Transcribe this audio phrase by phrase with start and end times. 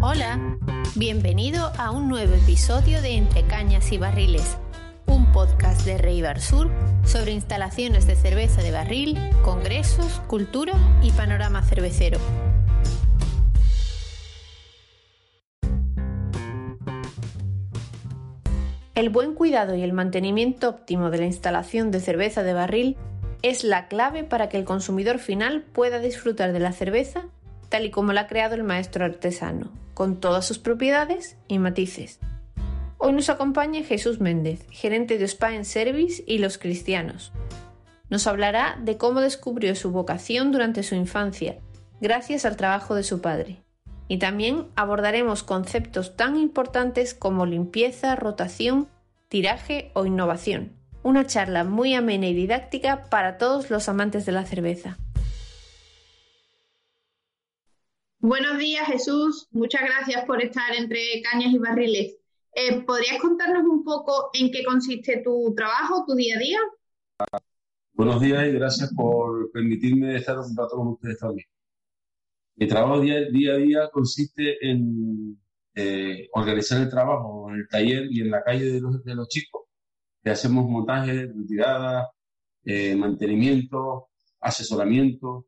[0.00, 0.58] Hola,
[0.94, 4.56] bienvenido a un nuevo episodio de Entre Cañas y Barriles,
[5.06, 6.70] un podcast de Rey Bar Sur
[7.04, 10.72] sobre instalaciones de cerveza de barril, congresos, cultura
[11.02, 12.18] y panorama cervecero.
[18.94, 22.96] El buen cuidado y el mantenimiento óptimo de la instalación de cerveza de barril
[23.42, 27.26] es la clave para que el consumidor final pueda disfrutar de la cerveza
[27.68, 32.20] tal y como la ha creado el maestro artesano, con todas sus propiedades y matices.
[32.98, 37.32] Hoy nos acompaña Jesús Méndez, gerente de Spa en Service y Los Cristianos.
[38.10, 41.58] Nos hablará de cómo descubrió su vocación durante su infancia,
[42.00, 43.62] gracias al trabajo de su padre.
[44.08, 48.88] Y también abordaremos conceptos tan importantes como limpieza, rotación,
[49.28, 50.72] tiraje o innovación.
[51.02, 54.98] Una charla muy amena y didáctica para todos los amantes de la cerveza.
[58.20, 59.46] Buenos días, Jesús.
[59.52, 62.16] Muchas gracias por estar entre cañas y barriles.
[62.52, 66.58] Eh, ¿Podrías contarnos un poco en qué consiste tu trabajo, tu día a día?
[67.92, 71.46] Buenos días y gracias por permitirme estar un rato con ustedes también.
[72.56, 75.40] Mi trabajo día, a día consiste en
[75.76, 79.62] eh, organizar el trabajo en el taller y en la calle de los, chicos.
[80.24, 82.10] Hacemos montaje, retirada,
[82.64, 84.08] eh, mantenimiento,
[84.40, 85.47] asesoramiento,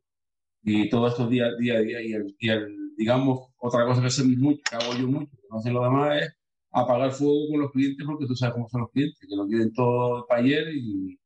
[0.63, 1.99] y todo esto día, día a día.
[2.01, 5.73] Y, el, digamos, otra cosa que hacemos mucho, que hago yo mucho, que no hacen
[5.73, 6.37] los demás, es
[6.71, 9.73] apagar fuego con los clientes, porque tú sabes cómo son los clientes, que lo quieren
[9.73, 11.19] todo para ayer y,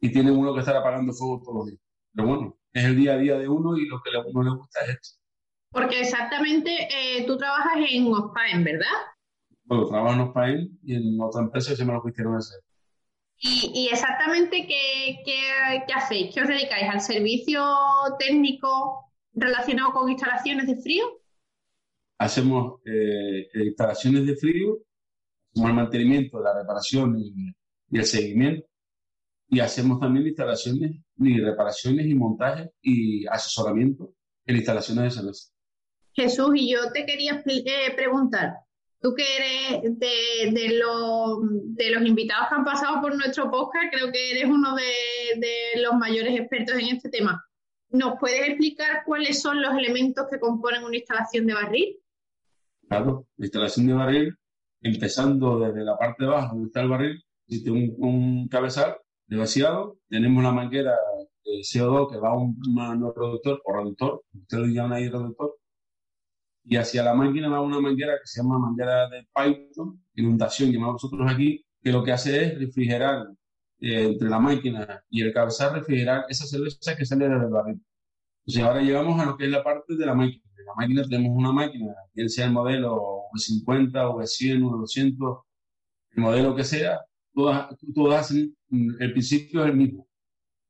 [0.00, 1.80] y tienen uno que estar apagando fuego todos los días.
[2.14, 4.56] Pero bueno, es el día a día de uno y lo que a uno le
[4.56, 5.18] gusta es esto.
[5.70, 8.86] Porque exactamente eh, tú trabajas en Ospaen, ¿verdad?
[9.64, 12.56] Bueno, trabajo en Ospaen y en otra empresa que se llama Los Cristianos de
[13.46, 16.34] ¿Y, exactamente qué, qué, hacéis?
[16.34, 16.88] ¿Qué os dedicáis?
[16.88, 17.62] ¿Al servicio
[18.18, 21.04] técnico relacionado con instalaciones de frío?
[22.18, 24.78] Hacemos eh, instalaciones de frío,
[25.52, 27.54] hacemos el mantenimiento, la reparación y,
[27.92, 28.66] el seguimiento.
[29.50, 34.14] Y hacemos también instalaciones y reparaciones y montajes y asesoramiento
[34.46, 35.50] en instalaciones de cerveza.
[36.12, 38.54] Jesús, y yo te quería eh, preguntar,
[39.04, 44.46] Tú que eres de, los, invitados que han pasado por nuestro podcast, creo que eres
[44.46, 47.44] uno de, los mayores expertos en este tema.
[47.90, 51.98] ¿Nos puedes explicar cuáles son los elementos que componen una instalación de barril?
[52.88, 54.38] Claro, la instalación de barril,
[54.80, 59.36] empezando desde la parte de abajo donde está el barril, existe un, un cabezal de
[59.36, 60.92] vaciado, tenemos la manguera
[61.44, 62.56] de CO2 que va a un
[63.14, 65.58] reductor o reductor, ustedes lo llaman ahí reductor,
[66.64, 71.02] y hacia la máquina va una manguera que se llama manguera de Python, inundación llamamos
[71.02, 73.26] nosotros aquí, que lo que hace es refrigerar
[73.80, 77.82] eh, entre la máquina y el cabezal, refrigerar esa cerveza que sale del barril.
[78.46, 80.42] Entonces ahora llegamos a lo que es la parte de la máquina.
[80.58, 85.42] En la máquina tenemos una máquina, bien sea el modelo V50, V100, V200,
[86.12, 87.00] el modelo que sea,
[87.34, 90.08] todas, todas hacen, el principio es el mismo.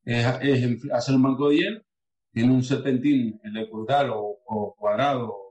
[0.05, 0.27] Es,
[0.93, 1.81] hacer un banco de hielo,
[2.33, 5.44] tiene un serpentín electrodal o, o cuadrado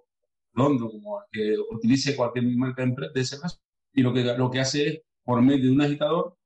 [0.53, 3.59] redondo, como que utilice cualquier marca de ese caso,
[3.93, 6.37] y lo que, lo que hace es, por medio de un agitador,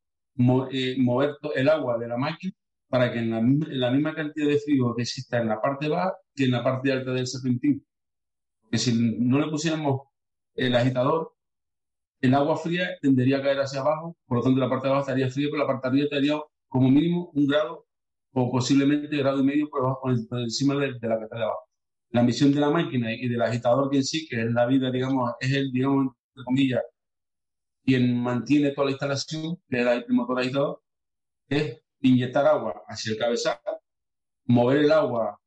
[0.71, 2.53] eh, mover el agua de la máquina
[2.89, 6.45] para que en la, misma cantidad de frío que exista en la parte baja que
[6.45, 7.85] en la parte alta del serpentín.
[8.61, 10.01] Porque si no le pusiéramos
[10.55, 11.33] el agitador,
[12.21, 15.07] el agua fría tendería a caer hacia abajo, por lo tanto la parte de abajo
[15.07, 17.85] estaría fría, pero la parte de arriba estaría como mínimo un grado
[18.33, 21.66] o posiblemente grado y medio por, por encima de, de la que está de abajo
[22.11, 24.91] la misión de la máquina y del agitador que en sí, que es la vida,
[24.91, 26.81] digamos, es el, digamos, entre comillas,
[27.83, 30.81] quien mantiene toda la instalación, que es el motor agitador,
[31.49, 33.57] es inyectar agua hacia el cabezal,
[34.45, 35.39] mover el agua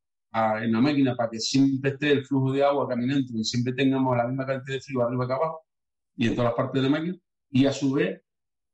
[0.62, 4.16] en la máquina para que siempre esté el flujo de agua caminando y siempre tengamos
[4.16, 5.60] la misma cantidad de frío arriba que abajo
[6.16, 7.16] y en todas las partes de la máquina,
[7.50, 8.20] y a su vez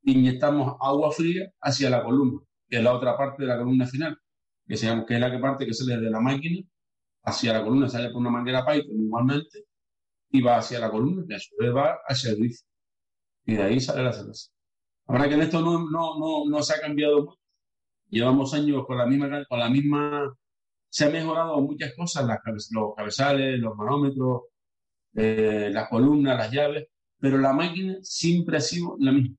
[0.03, 4.17] inyectamos agua fría hacia la columna, que es la otra parte de la columna final,
[4.67, 6.61] que, se llama, que es la que parte que sale de la máquina
[7.27, 9.65] hacia la columna, sale por una manguera Python igualmente,
[10.31, 12.63] y va hacia la columna, y a su vez va hacia el grifo.
[13.45, 14.51] Y de ahí sale la cerveza.
[15.07, 17.39] Ahora que en esto no, no, no, no se ha cambiado mucho.
[18.09, 20.33] Llevamos años con la misma, con la misma,
[20.89, 22.39] se ha mejorado muchas cosas, las
[22.71, 24.43] los cabezales, los manómetros,
[25.15, 26.87] eh, las columnas, las llaves,
[27.19, 29.35] pero la máquina siempre ha sido la misma.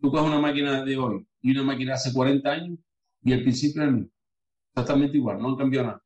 [0.00, 2.78] Tú coges una máquina de hoy y una máquina hace 40 años
[3.22, 4.10] y el principio es el mismo.
[4.70, 6.03] Exactamente igual, no han cambiado nada.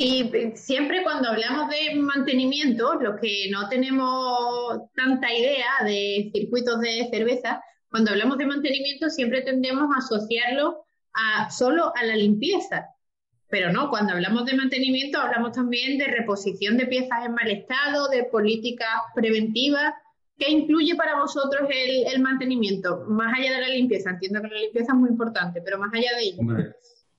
[0.00, 7.08] Y siempre cuando hablamos de mantenimiento, los que no tenemos tanta idea de circuitos de
[7.10, 7.60] cerveza,
[7.90, 10.84] cuando hablamos de mantenimiento siempre tendemos a asociarlo
[11.14, 12.86] a, solo a la limpieza.
[13.48, 18.08] Pero no, cuando hablamos de mantenimiento hablamos también de reposición de piezas en mal estado,
[18.08, 19.94] de políticas preventivas.
[20.36, 23.04] ¿Qué incluye para vosotros el, mantenimiento?
[23.08, 26.10] Más allá de la limpieza, entiendo que la limpieza es muy importante, pero más allá
[26.16, 26.72] de ello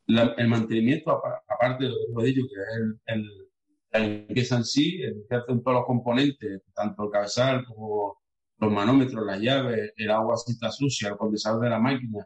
[0.10, 3.50] el mantenimiento, aparte de lo que dicho, que es el,
[3.92, 8.18] la limpieza en sí, el que hacen todos los componentes, tanto el cabezal como
[8.58, 12.26] los manómetros, las llaves, el agua si está sucia, el condensador de la máquina,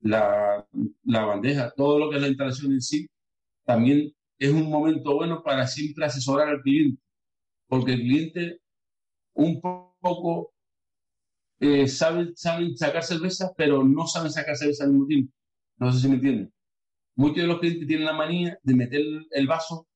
[0.00, 0.66] la,
[1.04, 3.08] la bandeja, todo lo que es la instalación en sí,
[3.64, 7.00] también es un momento bueno para siempre asesorar al cliente,
[7.68, 8.60] porque el cliente
[9.34, 10.52] un poco
[11.60, 15.32] eh, sabe, saben sacar cerveza, pero no saben sacar cerveza al mismo tiempo.
[15.78, 16.52] No sé si me entienden
[17.20, 19.86] muchos de los clientes tienen la manía de meter el vaso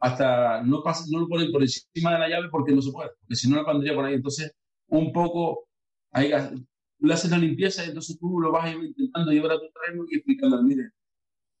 [0.00, 3.36] hasta no, no lo ponen por encima de la llave porque no se puede, porque
[3.36, 4.14] si no la pondría por ahí.
[4.14, 4.52] Entonces,
[4.88, 5.68] un poco,
[6.10, 10.16] ahí, haces la limpieza y entonces tú lo vas intentando llevar a tu terreno y
[10.16, 10.90] explicando, mire,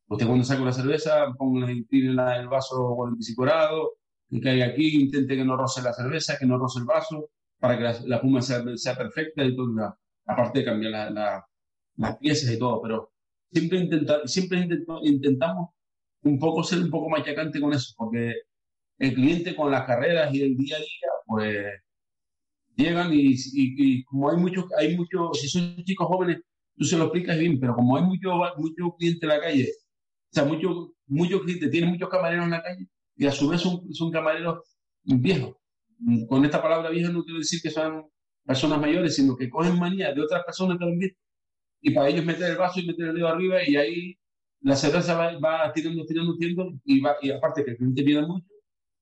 [0.08, 3.92] usted cuando saca la cerveza, ponga el vaso con el bicicorado,
[4.28, 7.76] que caiga aquí, intente que no roce la cerveza, que no roce el vaso, para
[7.76, 9.72] que la, la puma sea, sea, perfecta y todo,
[10.26, 11.12] aparte de cambiar
[11.96, 13.12] las piezas y todo, pero
[13.52, 14.68] siempre, intenta, siempre
[15.02, 15.70] intentamos
[16.22, 18.34] un poco ser un poco machacante con eso, porque
[18.98, 21.66] el cliente con las carreras y el día a día, pues
[22.76, 26.40] llegan y, y, como hay muchos, hay muchos, si son chicos jóvenes,
[26.76, 30.34] tú se lo explicas bien, pero como hay muchos mucho clientes en la calle, o
[30.34, 33.92] sea, muchos mucho clientes, tienen muchos camareros en la calle y a su vez son,
[33.94, 34.60] son camareros
[35.04, 35.56] viejos.
[36.28, 38.06] Con esta palabra vieja no quiero decir que son
[38.44, 41.18] personas mayores, sino que cogen manía de otras personas que han visto
[41.86, 44.18] y para ellos meter el vaso y meter el dedo arriba y ahí
[44.62, 48.26] la cerveza va, va tirando, tirando, tirando y, va, y aparte que el cliente pide
[48.26, 48.44] mucho,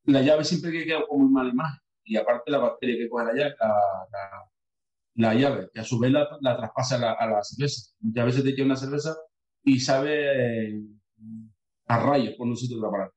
[0.04, 3.24] la llave siempre que queda como muy mala imagen y aparte la bacteria que coge
[3.24, 4.50] la llave, la,
[5.14, 6.28] la, llave que a su vez la,
[6.58, 7.90] traspasa a la, cerveza.
[8.00, 9.16] Muchas veces te queda una cerveza
[9.62, 10.82] y sabe eh,
[11.86, 13.14] a rayos, por no decir otra palabra.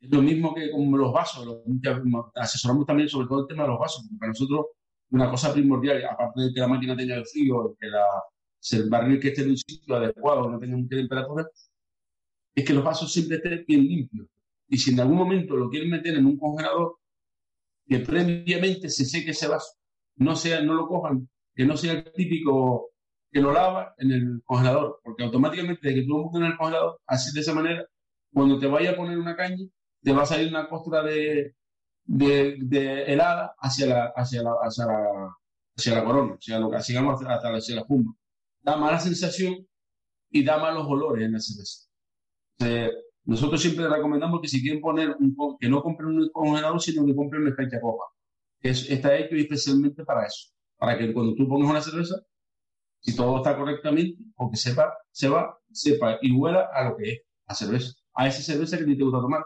[0.00, 1.46] Es lo mismo que con los vasos,
[2.34, 4.66] asesoramos también sobre todo el tema de los vasos, porque para nosotros
[5.10, 8.04] una cosa primordial, aparte de que la máquina tenga el frío, que la,
[8.72, 11.48] el barril que esté en un sitio adecuado, no tenga mucha temperatura,
[12.54, 14.26] es que los vasos siempre estén bien limpios.
[14.68, 16.98] Y si en algún momento lo quieren meter en un congelador,
[17.86, 19.72] que previamente se seque ese vaso,
[20.16, 22.90] no, sea, no lo cojan, que no sea el típico
[23.30, 26.56] que lo lava en el congelador, porque automáticamente de que tú lo metes en el
[26.56, 27.86] congelador, así de esa manera,
[28.32, 29.64] cuando te vaya a poner una caña,
[30.02, 31.54] te va a salir una costra de,
[32.04, 37.74] de, helada hacia la, hacia la, hacia la, la corona, hacia lo que hasta, hacia
[37.76, 38.14] la espuma
[38.68, 39.66] da mala sensación
[40.30, 41.88] y da malos olores en la cerveza.
[43.24, 47.14] nosotros siempre recomendamos que si quieren poner un, que no compren un congelador, sino que
[47.14, 48.04] compren una escarcha copa.
[48.60, 50.50] Que está hecho especialmente para eso.
[50.76, 52.16] Para que cuando tú pongas una cerveza,
[53.00, 57.12] si todo está correctamente, o que sepa, se va, sepa y huela a lo que
[57.12, 57.92] es la cerveza.
[58.14, 59.44] A esa cerveza que te gusta tomar.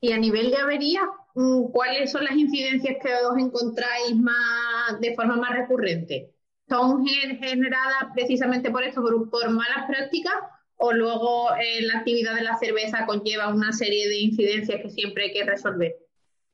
[0.00, 1.02] Y a nivel de avería,
[1.34, 6.34] mm, ¿cuáles son las incidencias que os encontráis más de forma más recurrente?
[6.68, 10.34] Son generadas precisamente por esto, por, malas prácticas,
[10.76, 15.24] o luego eh, la actividad de la cerveza conlleva una serie de incidencias que siempre
[15.24, 15.94] hay que resolver?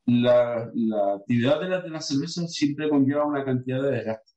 [0.07, 0.71] La,
[1.17, 4.33] actividad de la, de la, cerveza siempre conlleva una cantidad de desgaste.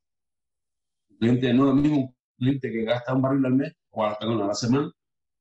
[1.09, 4.17] Un cliente, no lo mismo un cliente que gasta un barril al mes, o a,
[4.17, 4.91] perdón, a la semana,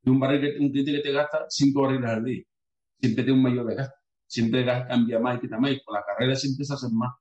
[0.03, 2.43] que un, barril un cliente que te gasta cinco barriles al día.
[3.01, 3.95] Siempre tiene un mayor desgaste.
[4.29, 5.73] Siempre cambia más y quita más.
[5.73, 7.13] Y con la carrera siempre se hacen más.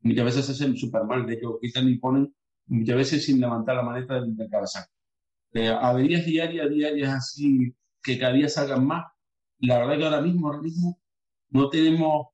[0.00, 1.26] Muchas veces se hacen súper mal.
[1.26, 2.32] De hecho, quitan y ponen
[2.72, 4.84] muchas veces sin levantar la maneta del, del cabezal.
[5.52, 9.06] Eh, averías diarias, diarias así, que cada día salgan más.
[9.58, 10.98] La verdad que ahora mismo, ahora mismo
[11.50, 12.28] no tenemos,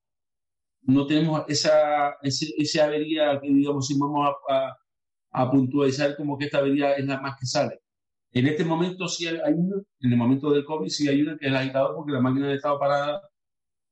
[0.83, 4.77] no tenemos esa, ese, avería que digamos si vamos a,
[5.33, 7.81] a, puntualizar como que esta avería es la más que sale.
[8.33, 11.47] En este momento sí hay una, en el momento del COVID sí hay una que
[11.47, 13.23] es el agitador porque las máquinas han estado paradas,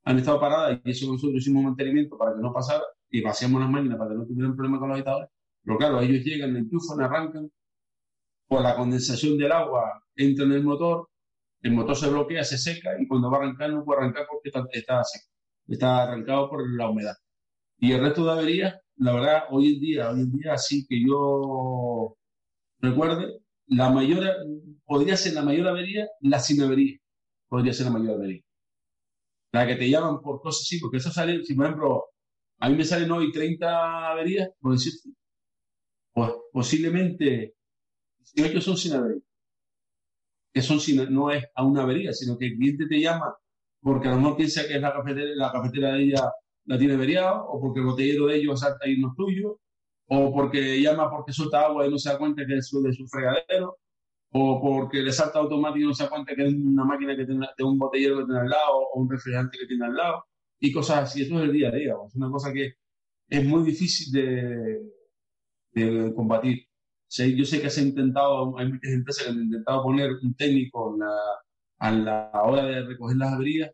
[0.05, 3.71] han estado paradas y eso nosotros hicimos mantenimiento para que no pasara y vaciamos las
[3.71, 5.31] máquinas para que no tuvieran problemas con los agitadores
[5.67, 7.51] pero claro, ellos llegan, enchufan, arrancan,
[8.47, 11.09] por la condensación del agua entra en el motor,
[11.63, 14.51] el motor se bloquea, se seca y cuando va a arrancar no puede arrancar porque
[14.79, 15.27] está, seco,
[15.67, 17.17] está arrancado por la humedad.
[17.79, 21.03] Y el resto de averías, la verdad, hoy en día, hoy en día, así que
[21.05, 22.17] yo
[22.79, 24.25] recuerde, la mayor,
[24.85, 26.97] podría ser la mayor avería, la sin avería,
[27.49, 28.43] podría ser la mayor avería.
[29.53, 32.05] La que te llaman por cosas así, porque eso sale, si por ejemplo,
[32.61, 35.11] a mí me salen hoy 30 averías, por decirte,
[36.53, 37.55] posiblemente
[38.35, 39.23] 18 son sin avería.
[40.53, 43.37] Que son sin, no es a una avería, sino que el cliente te llama
[43.87, 46.33] porque a lo mejor piensa que es la cafetera, la cafetera de ella
[46.65, 49.61] la tiene averiado, o porque el botellero de ellos salta y no es tuyo,
[50.09, 53.07] o porque llama porque suelta agua y no se da cuenta que es de su
[53.07, 53.79] fregadero,
[54.33, 57.27] o porque le salta automático y no se da cuenta que es una máquina que
[57.27, 60.25] tiene, de un botellero que tiene al lado, o un refrigerante que tiene al lado,
[60.59, 61.23] y cosas así.
[61.23, 62.75] Eso es el día a día, es una cosa que
[63.29, 64.81] es muy difícil de,
[65.85, 66.67] de combatir.
[67.37, 70.97] yo sé que se ha intentado, hay muchas empresas que han intentado poner un técnico
[71.79, 73.71] a la hora de recoger las averías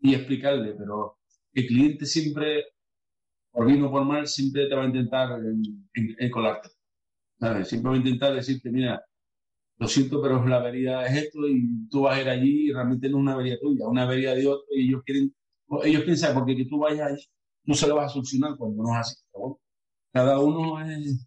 [0.00, 1.18] y explicarle, pero
[1.54, 2.64] el cliente siempre,
[3.52, 5.40] por bien o por mal, siempre te va a intentar
[6.32, 6.70] colarte.
[7.64, 9.02] Siempre va a intentar decirte, mira,
[9.78, 13.08] lo siento, pero la avería es esto y tú vas a ir allí y realmente
[13.08, 15.34] no es una avería tuya, una avería de otro y ellos quieren,
[15.84, 17.24] ellos piensan porque que tú vayas allí,
[17.64, 19.16] no se lo vas a solucionar cuando no es así.
[20.12, 21.26] cada uno es,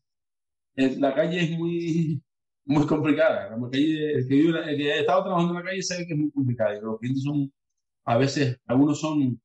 [0.76, 2.22] la calle es muy,
[2.66, 3.50] muy complicada.
[3.50, 6.14] La calle, el, que vive, el que ha estado trabajando en la calle sabe que
[6.14, 6.80] es muy complicada.
[6.82, 7.52] Los clientes son,
[8.06, 9.42] a veces, algunos son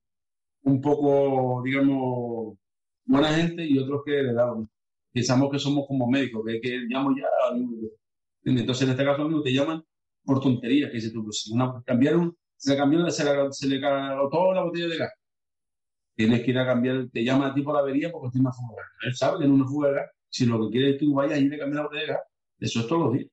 [0.62, 2.58] un poco, digamos,
[3.06, 4.68] buena gente y otros que le damos.
[5.12, 7.26] Pensamos que somos como médicos, que, que llamo ya.
[8.44, 9.82] Entonces, en este caso, te llaman
[10.24, 13.80] por tonterías, que dice tú, pues, una, cambiaron, se le cambió, se le, se le
[13.80, 15.12] toda la botella de gas.
[16.14, 18.52] Tienes que ir a cambiar, te llama a ti por la avería porque tiene una
[18.52, 18.82] fuga.
[19.02, 20.10] Él sabe que es una fuga de gas.
[20.30, 22.20] Si lo que quieres es tú vayas y le cambiar la botella de gas,
[22.60, 23.30] eso es todos los días.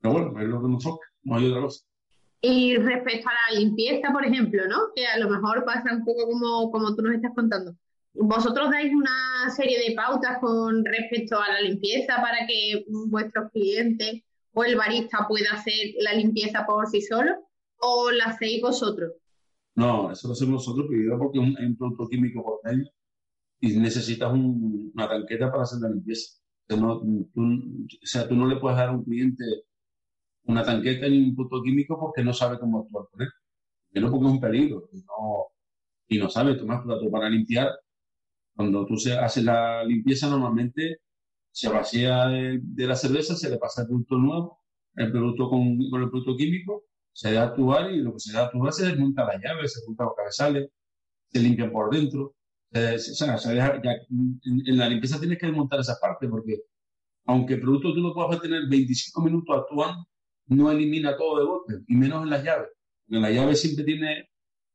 [0.00, 1.84] Pero bueno, es lo que nos toca, no hay otra cosa.
[2.40, 4.78] Y respecto a la limpieza, por ejemplo, ¿no?
[4.96, 7.72] Que a lo mejor pasa un poco como, como tú nos estás contando.
[8.14, 14.22] ¿Vosotros dais una serie de pautas con respecto a la limpieza para que vuestros clientes
[14.52, 17.32] o el barista pueda hacer la limpieza por sí solo?
[17.78, 19.12] ¿O la hacéis vosotros?
[19.76, 22.90] No, eso lo hacemos nosotros primero porque hay un producto químico por medio
[23.62, 26.36] y necesitas una tanqueta para hacer la limpieza.
[26.68, 27.02] O
[28.02, 29.44] sea, tú no le puedes dar a un cliente
[30.44, 33.28] una tanqueta ni un punto químico porque no sabe cómo actuar con él.
[33.90, 35.46] Primero porque es un peligro y no,
[36.08, 37.70] y no sabe tomar plato para limpiar.
[38.56, 40.98] Cuando tú se, haces la limpieza, normalmente
[41.52, 44.58] se vacía de, la cerveza, se le pasa el producto nuevo,
[44.96, 48.32] el producto con, con el producto químico, se da a actuar y lo que se
[48.32, 50.68] da a actuar se desmonta la llave, se desmonta los cabezales,
[51.28, 52.34] se limpia por dentro.
[52.74, 53.36] O sea,
[53.80, 56.62] en, la limpieza tienes que desmontar esa parte porque
[57.26, 60.06] aunque el producto tú lo puedas tener 25 minutos actuando,
[60.46, 62.68] no elimina todo de golpe, y menos en las llaves.
[63.08, 64.28] En las llaves siempre tiene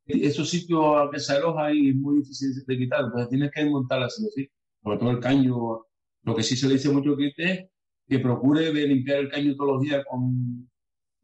[0.06, 4.14] esos sitios que se aloja y es muy difícil de quitar, entonces tienes que desmontarlas,
[4.34, 4.48] ¿sí?
[4.82, 5.84] sobre todo el caño.
[6.22, 7.68] Lo que sí se le dice mucho al cliente es
[8.08, 10.68] que procure de limpiar el caño todos los días con,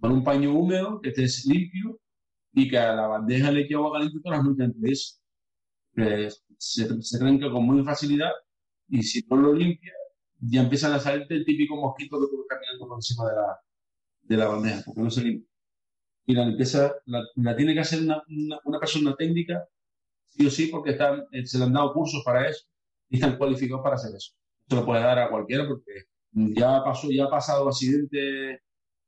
[0.01, 1.99] con un paño húmedo, que esté limpio
[2.53, 6.44] y que a la bandeja le eche agua caliente todas las noches entre eso.
[6.59, 8.31] Se, se tranca con muy facilidad
[8.89, 9.93] y si no lo limpia,
[10.41, 13.61] ya empiezan a salirte el típico mosquito que tú caminando por encima de la,
[14.23, 15.49] de la bandeja, porque no se limpia.
[16.27, 18.23] Y la limpieza la, tiene que hacer una,
[18.65, 19.67] una, persona técnica,
[20.27, 22.65] sí o sí, porque están, eh, se le han dado cursos para eso
[23.11, 24.33] y están cualificados para hacer eso.
[24.69, 28.61] Se lo puede dar a cualquiera porque ya pasó, ya ha pasado accidentes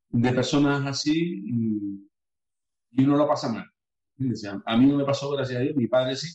[0.09, 2.09] de personas así y,
[2.91, 3.67] y uno lo pasa mal.
[4.65, 6.29] A mí no me pasó, gracias a Dios, mi padre sí,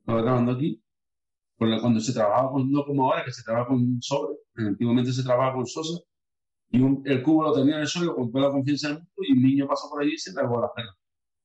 [0.00, 0.82] estaba trabajando aquí,
[1.56, 5.56] cuando se trabajaba con, no como ahora, que se trabaja con sobre, antiguamente se trabajaba
[5.56, 6.00] con sosa,
[6.70, 9.32] y el cubo lo tenía en el suelo con toda la confianza del mundo y
[9.32, 10.90] el niño pasó por allí y se tragó la pena.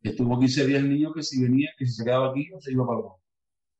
[0.01, 2.71] Estuvo 15 días el niño que si venía, que si se quedaba aquí o se
[2.71, 3.05] iba para el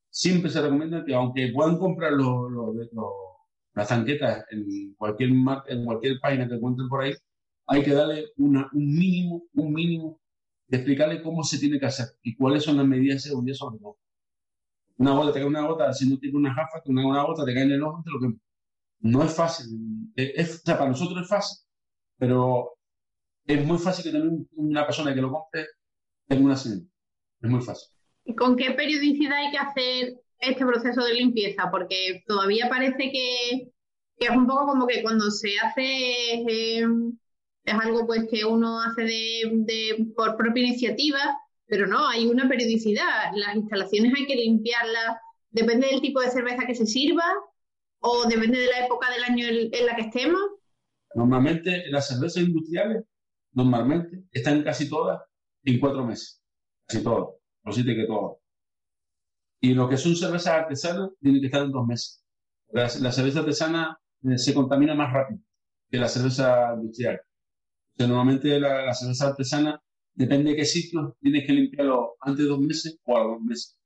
[0.10, 2.52] Siempre se recomienda que aunque puedan comprar los,
[3.76, 7.14] las tanquetas en cualquier, en cualquier página que encuentren por ahí,
[7.68, 10.20] hay que darle una, un mínimo, un mínimo
[10.68, 13.80] de explicarle cómo se tiene que hacer y cuáles son las medidas de seguridad sobre
[13.80, 13.98] todo.
[14.98, 17.54] Una gota, te cae una gota, no tiene una jafa, que una, una gota te
[17.54, 18.36] cae en el ojo, lo que
[19.02, 19.68] no es fácil.
[20.16, 21.58] Es, para nosotros es fácil,
[22.18, 22.78] pero
[23.46, 25.66] es muy fácil que también una persona que lo compre
[26.28, 26.90] tenga una accidente.
[27.42, 27.90] Es muy fácil.
[28.24, 31.70] ¿Y con qué periodicidad hay que hacer este proceso de limpieza?
[31.70, 33.72] Porque todavía parece que,
[34.18, 36.86] es un poco como que cuando se hace eh,
[37.66, 41.38] es algo pues que uno hace de, por propia iniciativa,
[41.68, 43.32] pero no, hay una periodicidad.
[43.34, 45.18] Las instalaciones hay que limpiarlas,
[45.50, 47.26] depende del tipo de cerveza que se sirva,
[48.00, 50.42] o depende de la época del año en, la que estemos?
[51.16, 53.04] Normalmente las cervezas industriales,
[53.54, 55.22] normalmente, están casi todas
[55.64, 56.42] en cuatro meses.
[56.88, 57.36] Casi todas.
[57.64, 58.38] No siete que todas.
[59.60, 62.24] Y lo que son cervezas artesanas tienen que estar en dos meses.
[62.70, 65.40] La, cerveza artesana eh, se contamina más rápido
[65.90, 67.22] que la cerveza industrial.
[67.98, 69.82] normalmente la, cerveza artesana,
[70.16, 73.78] depende de qué sitio, tienes que limpiarlo antes de dos meses o a dos meses.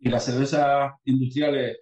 [0.00, 1.78] Y las cervezas industriales,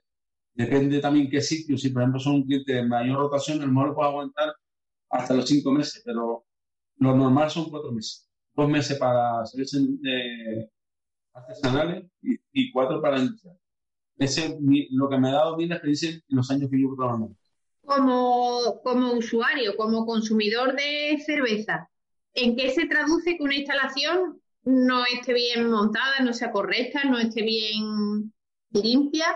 [0.55, 1.76] depende también qué sitio.
[1.76, 4.55] Si, por ejemplo, son un cliente de mayor rotación, lo mejor puede aguantar
[5.11, 6.45] hasta los cinco meses, pero
[6.99, 8.29] lo normal son cuatro meses.
[8.55, 10.71] Dos meses para cervezas eh,
[11.35, 13.61] artesanales y, cuatro para industriales.
[14.19, 14.57] Ese es
[14.91, 17.37] lo que me ha dado bien la experiencia en los años que llevo trabajando.
[17.83, 21.88] Como, como usuario, como consumidor de cerveza,
[22.37, 27.19] ¿en qué se traduce que una instalación no esté bien montada, no sea correcta, no
[27.19, 28.33] esté bien
[28.71, 29.26] limpia?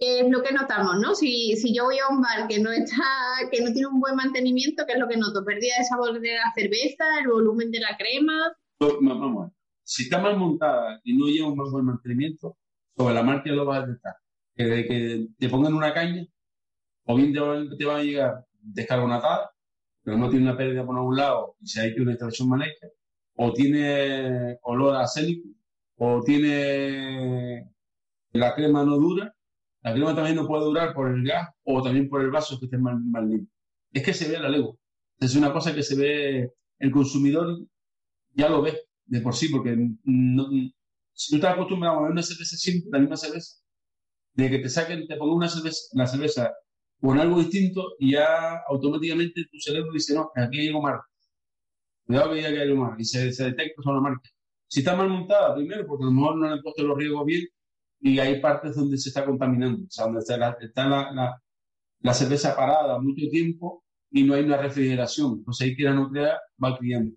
[0.00, 1.14] es lo que notamos, ¿no?
[1.14, 3.04] Si, si, yo voy a un bar que no está,
[3.52, 5.44] que no tiene un buen mantenimiento, ¿qué es lo que noto?
[5.44, 8.56] Pérdida de sabor de la cerveza, el volumen de la crema.
[8.80, 9.52] Vamos,
[9.84, 12.56] si está mal montada y no lleva un buen mantenimiento,
[12.96, 14.14] sobre la marca lo vas a detectar.
[14.56, 16.26] Que que te pongan una caña,
[17.04, 17.40] o bien te
[17.84, 19.50] van, a llegar descarbonatada,
[20.02, 22.64] pero no tiene una pérdida por algún lado y se ha hecho una extracción mal
[23.36, 25.48] o tiene olor a acélico,
[25.96, 27.70] o tiene
[28.32, 29.34] la crema no dura,
[29.82, 32.66] la crema también no puede durar por el gas o también por el vaso que
[32.66, 33.48] esté mal, mal limpio.
[33.92, 34.78] Es que se ve a la lego.
[35.18, 37.66] Es una cosa que se ve, el consumidor
[38.34, 39.76] ya lo ve de por sí, porque
[41.12, 43.56] si tú estás acostumbrado a ver una cerveza siempre, la misma cerveza,
[44.34, 46.52] de que te saquen, te pongan una cerveza, la cerveza
[47.00, 51.00] con algo distinto y ya automáticamente tu cerebro dice, no, aquí hay algo mal.
[52.06, 53.00] Cuidado que hay algo mal.
[53.00, 54.30] Y se, detecta sobre la marca.
[54.68, 57.24] Si está mal montada, primero, porque a lo mejor no le han puesto los riesgos
[57.24, 57.46] bien,
[58.00, 60.36] y hay partes donde se está contaminando, o sea, donde está,
[60.88, 61.40] la,
[62.00, 65.38] la, cerveza parada mucho tiempo y no hay una refrigeración.
[65.38, 67.14] Entonces ahí que la nuclear va criando.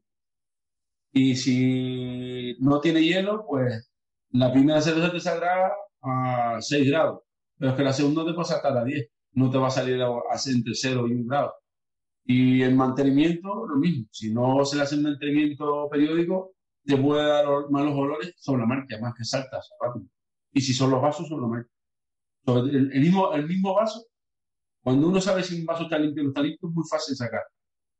[1.12, 3.92] Y si no tiene hielo, pues
[4.32, 5.72] la primera cerveza te saldrá
[6.02, 7.22] a 6 grados,
[7.58, 10.02] pero es que la segunda te puede sacar a 10, no te va a salir
[10.02, 10.10] a,
[10.48, 11.54] entre 0 y 1 grado.
[12.26, 14.08] Y el mantenimiento, lo mismo.
[14.12, 16.54] Si no se le hace un mantenimiento periódico,
[16.86, 20.06] te puede dar malos olores sobre la marcha, más que saltas rápido.
[20.52, 21.66] Y si son los vasos, son los más.
[22.46, 24.06] El, mismo, el mismo vaso,
[24.82, 27.16] cuando uno sabe si un vaso está limpio o no está limpio, es muy fácil
[27.16, 27.42] sacar.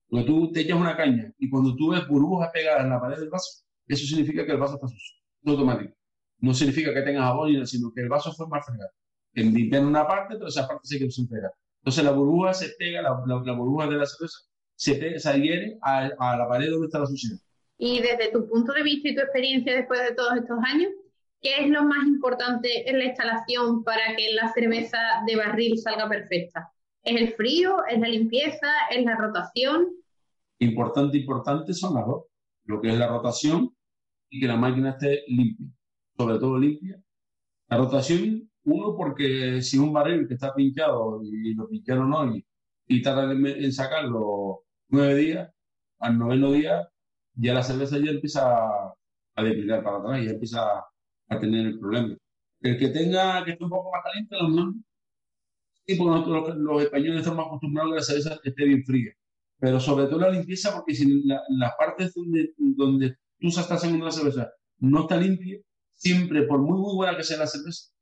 [0.08, 3.18] Porque tú te echas una caña y cuando tú ves burbujas pegadas en la pared
[3.18, 5.18] del vaso, eso significa que el vaso está sucio.
[5.42, 5.94] Es automático.
[6.40, 8.92] No significa que tengas jabón, sino que el vaso fue mal fregado.
[9.36, 11.52] En limpiar una parte, pero esa parte se quedó sin pegar.
[11.82, 13.14] Entonces la burbuja se pega, la,
[13.54, 14.40] burbuja de la cerveza
[14.76, 17.38] se, se adhiere a, a la pared donde está la suciedad.
[17.78, 20.92] Y desde tu punto de vista y tu experiencia después de todos estos años,
[21.44, 26.08] ¿Qué es lo más importante en la instalación para que la cerveza de barril salga
[26.08, 26.72] perfecta?
[27.04, 27.86] ¿Es el frío?
[27.86, 28.68] ¿Es la limpieza?
[28.90, 29.90] ¿Es la rotación?
[30.60, 32.24] Importante, importante son las dos.
[32.64, 33.76] Lo que es la rotación
[34.30, 35.68] y que la máquina esté limpia,
[36.16, 36.98] sobre todo limpia.
[37.68, 42.46] La rotación, uno, porque si un barril que está pinchado y lo pincharon hoy
[42.88, 45.52] y tarda en sacarlo nueve días,
[46.00, 46.90] al noveno día
[47.36, 48.42] ya la cerveza ya empieza
[49.36, 50.60] a, depilar para atrás, ya empieza
[51.30, 52.16] a tener el problema.
[52.62, 54.74] El que tenga, que esté un poco más caliente, lo mejor,
[55.86, 59.12] sí, porque nosotros los, españoles estamos acostumbrados a que la cerveza esté bien fría.
[59.60, 64.12] Pero sobre todo la limpieza, porque si las partes donde, donde tú estás haciendo la
[64.12, 65.60] cerveza no está limpia,
[65.94, 67.93] siempre, por muy, muy buena que sea la cerveza,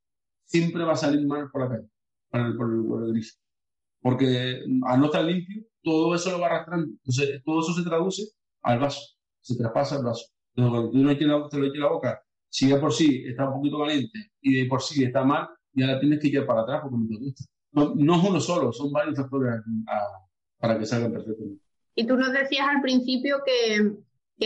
[0.51, 1.87] siempre va a salir mal por la calle,
[2.29, 3.39] por el, por el, gris.
[4.01, 6.87] Porque al no estar limpio, todo eso lo va arrastrando.
[6.87, 8.23] Entonces, todo eso se traduce
[8.63, 9.01] al vaso,
[9.41, 10.25] se traspasa al vaso.
[10.55, 13.55] Entonces, cuando tú no te lo echas la boca si de por sí está un
[13.55, 16.81] poquito caliente y de por sí está mal, ya la tienes que llevar para atrás
[16.83, 17.45] porque no te gusta.
[17.71, 19.61] No, es uno solo, son varios factores
[20.59, 21.63] para que salgan perfectamente.
[21.95, 23.93] Y tú nos decías al principio que,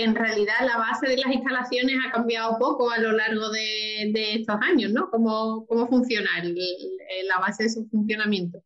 [0.04, 4.34] en realidad la base de las instalaciones ha cambiado poco a lo largo de, de
[4.36, 5.10] estos años, ¿no?
[5.10, 8.62] Cómo, cómo funciona la base de su funcionamiento.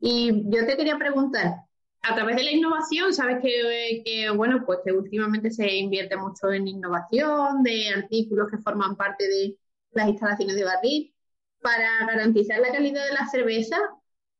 [0.00, 1.56] Y yo te quería preguntar,
[2.02, 6.66] a través de la innovación, sabes que, bueno, pues que últimamente se invierte mucho en
[6.66, 9.56] innovación, de artículos que forman parte de
[9.92, 11.14] las instalaciones de barril.
[11.60, 13.76] Para garantizar la calidad de la cerveza,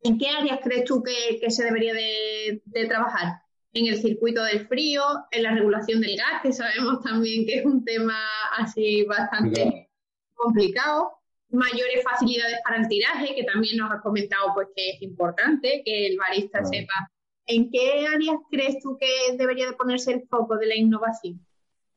[0.02, 3.42] ¿en qué áreas crees tú que, se debería de, trabajar?
[3.72, 7.64] En el circuito del frío, en la regulación del gas, que sabemos también que es
[7.64, 8.18] un tema
[8.58, 9.88] así bastante
[10.34, 11.12] complicado,
[11.50, 16.06] mayores facilidades para el tiraje, que también nos has comentado pues que es importante que
[16.06, 17.10] el barista sepa
[17.52, 21.44] ¿En qué áreas crees tú que debería de ponerse el foco de la innovación?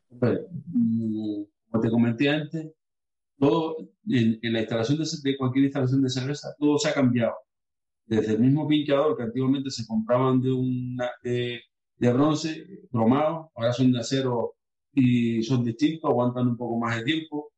[0.09, 2.71] Mm, como te comenté antes,
[3.37, 3.77] todo
[4.09, 7.35] en, la instalación de, cualquier instalación de cerveza, todo se ha cambiado.
[8.15, 11.61] Desde el mismo pinchador que antiguamente se compraban de, una, de,
[11.97, 14.53] bronce, cromado, ahora son de acero
[14.93, 17.51] y son distintos, aguantan un poco más de tiempo.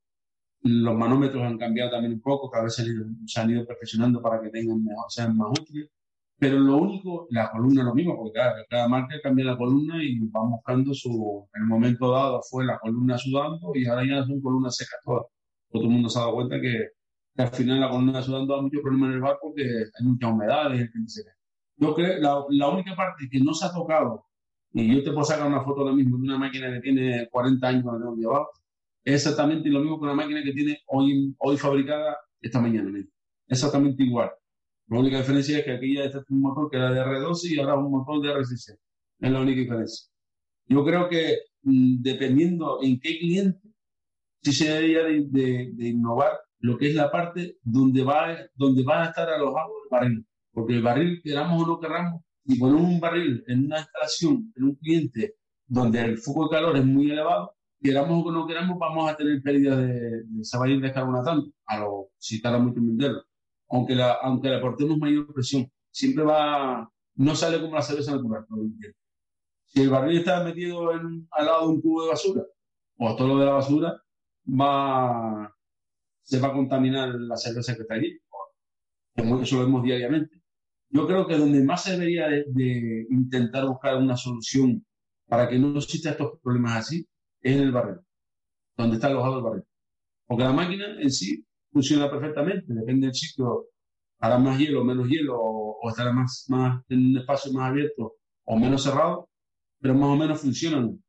[0.61, 4.49] Los manómetros han cambiado también un poco, cada vez se han ido, perfeccionando para que
[4.49, 5.89] tengan mejor, sean más útiles.
[6.37, 8.39] Pero lo único, la columna es lo mismo, porque
[8.69, 11.47] cada, marca cambia la columna y va buscando su.
[11.53, 15.25] En el momento dado fue la columna sudando y ahora ya son columnas secas todas.
[15.69, 16.94] Todo el mundo se ha dado cuenta que que
[17.37, 20.89] al final la columna sudando da mucho problema en el barco porque hay muchas humedades.
[21.77, 24.25] Yo creo la, la única parte que no se ha tocado,
[24.71, 27.67] y yo te puedo sacar una foto ahora mismo de una máquina que tiene 40
[27.67, 28.49] años que hemos llevado,
[29.03, 32.91] es exactamente lo mismo que una máquina que tiene hoy, hoy fabricada esta mañana.
[33.47, 34.31] Exactamente igual.
[34.87, 37.59] La única diferencia es que aquí ya está un motor que era de R12 y
[37.59, 38.77] ahora un motor de R16.
[39.19, 40.07] Es la única diferencia.
[40.67, 43.69] Yo creo que mm, dependiendo en qué cliente,
[44.41, 49.05] sí se debería de, innovar lo que es la parte donde va, donde va a
[49.07, 50.27] estar alojado el barril.
[50.51, 54.63] Porque el barril, queramos o no queramos, y poner un barril en una instalación, en
[54.63, 55.35] un cliente
[55.67, 59.41] donde el foco de calor es muy elevado, queramos o no queramos, vamos a tener
[59.41, 63.23] pérdida de, de ese barril de tanto, a lo, si tarda mucho en venderlo.
[63.69, 68.45] Aunque, la, aunque le aportemos mayor presión, siempre va, no sale como la cerveza natural.
[69.65, 72.43] Si el barril está metido en, al lado de un cubo de basura,
[72.97, 74.01] o todo lo de la basura,
[74.47, 75.54] va,
[76.25, 78.19] se va a contaminar la cerveza que está allí.
[79.15, 80.41] Eso lo vemos diariamente.
[80.89, 84.85] Yo creo que donde más se debería de, intentar buscar una solución
[85.27, 87.07] para que no existan estos problemas así
[87.41, 87.99] es en el barril,
[88.75, 89.63] donde está alojado el barril.
[90.25, 93.67] Porque la máquina en sí funciona perfectamente, depende del sitio,
[94.19, 98.57] hará más hielo, menos hielo, o, estará más, más en un espacio más abierto o
[98.57, 99.29] menos cerrado,
[99.79, 101.03] pero más o menos funcionan.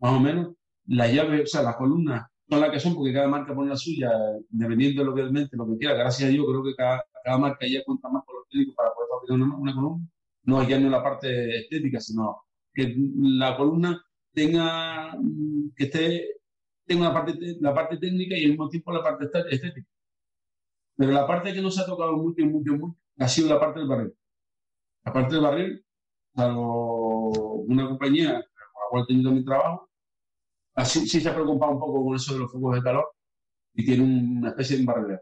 [0.00, 0.54] Más o menos
[0.86, 3.76] las llaves, o sea, las columnas son las que son porque cada marca pone la
[3.76, 4.10] suya,
[4.50, 5.08] dependiendo de
[5.56, 5.94] lo que quiera.
[5.94, 8.92] Gracias a Dios creo que cada, cada marca ya cuenta más con los técnicos para
[8.92, 10.08] poder fabricar una, una columna.
[10.44, 12.42] No ya no la parte estética, sino
[12.74, 15.16] que la columna tenga
[15.74, 16.26] que esté
[16.84, 19.86] tenga una parte, la parte técnica y al mismo tiempo la parte estética.
[20.96, 23.78] Pero la parte que no se ha tocado mucho, mucho, mucho, ha sido la parte
[23.80, 24.12] del barril.
[25.04, 25.84] La parte del barril,
[26.36, 29.88] salvo una compañía con la cual he tenido mi trabajo,
[30.84, 33.06] sí se ha preocupado un poco con eso de los focos de calor
[33.74, 35.18] y tiene una especie de barril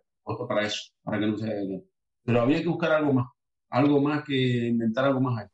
[0.48, 1.82] para eso, para que no se
[2.24, 3.26] Pero había que buscar algo más,
[3.70, 5.48] algo más que inventar algo más ahí.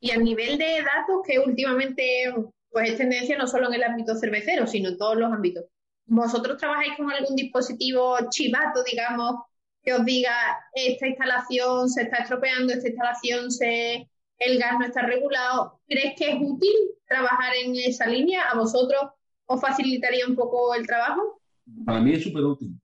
[0.00, 2.32] Y a nivel de datos, que últimamente
[2.70, 5.64] pues es tendencia no solo en el ámbito cervecero, sino en todos los ámbitos.
[6.06, 9.36] ¿Vosotros trabajáis con algún dispositivo chivato, digamos,
[9.82, 10.32] que os diga
[10.74, 14.08] esta instalación se está estropeando, esta instalación se
[14.40, 15.80] el gas no está regulado?
[15.86, 16.74] ¿Crees que es útil
[17.06, 18.50] trabajar en esa línea?
[18.50, 19.00] ¿A vosotros
[19.46, 21.40] os facilitaría un poco el trabajo?
[21.84, 22.80] Para mí es súper útil.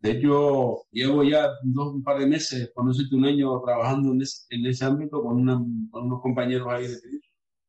[0.00, 4.12] De hecho, llevo ya dos, un par de meses, por no decirte un año, trabajando
[4.12, 5.54] en ese, en ese ámbito con, una,
[5.90, 6.98] con unos compañeros ahí de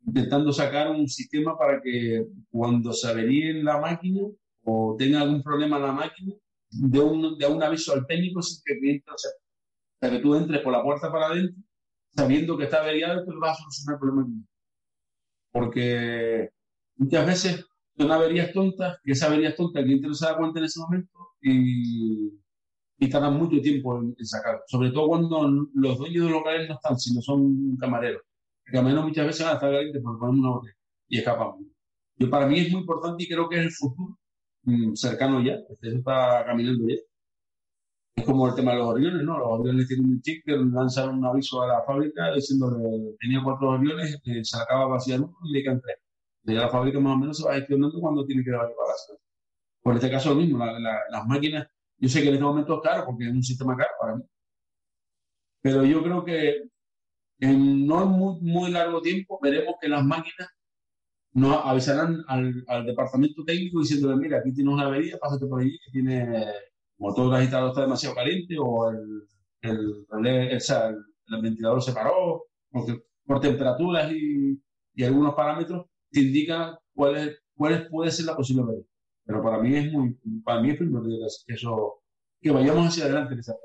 [0.07, 4.21] intentando sacar un sistema para que cuando se averíe la máquina
[4.63, 6.33] o tenga algún problema en la máquina,
[6.69, 9.01] de un, de un aviso al técnico sin que.
[9.11, 11.64] O sea, que tú entres por la puerta para adentro
[12.15, 14.43] sabiendo que está averiado que vas a solucionar el problema.
[15.51, 16.49] Porque
[16.97, 17.65] muchas veces
[17.97, 20.79] son averías tontas y esa avería tonta el cliente no se da cuenta en ese
[20.79, 22.31] momento y,
[22.97, 24.61] y tardan mucho tiempo en, sacar.
[24.67, 28.21] Sobre todo cuando los dueños de los locales no están, sino son camareros.
[28.65, 30.75] El camarero muchas veces van a estar calientes porque ponen una botella
[31.07, 31.65] y escapamos.
[32.17, 34.17] Yo, para mí es muy importante y creo que es el futuro
[34.63, 36.95] mm, cercano ya, este está caminando ya.
[38.25, 39.37] Como el tema de los aviones, ¿no?
[39.37, 43.41] Los aviones tienen un chip que lanzaron un aviso a la fábrica diciendo que tenía
[43.43, 45.97] cuatro aviones, eh, se acaba vaciar uno y le quedan tres.
[46.45, 49.17] Y la fábrica más o menos se va gestionando cuando tiene que dar para la
[49.81, 53.05] Por este caso lo mismo, las máquinas, yo sé que en este momento es caro
[53.05, 54.23] porque es un sistema caro para mí.
[55.61, 56.63] Pero yo creo que
[57.39, 60.49] en no muy, muy largo tiempo veremos que las máquinas
[61.33, 65.77] nos avisarán al, al departamento técnico diciéndole, mira, aquí tienes una avería, pásate por allí,
[65.85, 66.45] que tiene
[66.97, 69.27] motor agitado está demasiado caliente o el,
[69.61, 74.59] el, el, ventilador se paró, porque por temperaturas y,
[74.93, 78.85] y algunos parámetros te indican cuál, es, cuál puede ser la posible avería.
[79.25, 82.01] Pero para mí es muy, para mí es primordial eso,
[82.39, 83.55] que vayamos hacia adelante en esa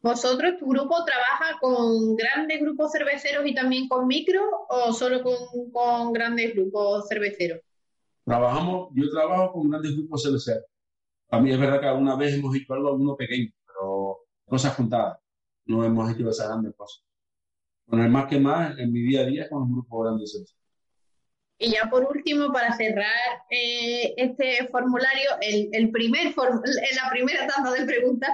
[0.00, 5.34] ¿Vosotros, tu grupo, trabaja con grandes grupos cerveceros y también con micro o solo con,
[5.72, 7.60] con grandes grupos cerveceros?
[8.26, 10.64] Trabajamos, yo trabajo con grandes grupos cerveceros.
[11.40, 15.18] Mí es verdad que alguna vez hemos hecho algo, alguno pequeño, pero cosas juntadas.
[15.66, 17.04] No hemos hecho esas grandes cosas.
[17.88, 20.60] Con el más que más, en mi día a día, con un grupo grande cerveceros.
[21.58, 27.72] Y ya por último, para cerrar eh, este formulario, el, el primer la primera tanda
[27.72, 28.30] de preguntas,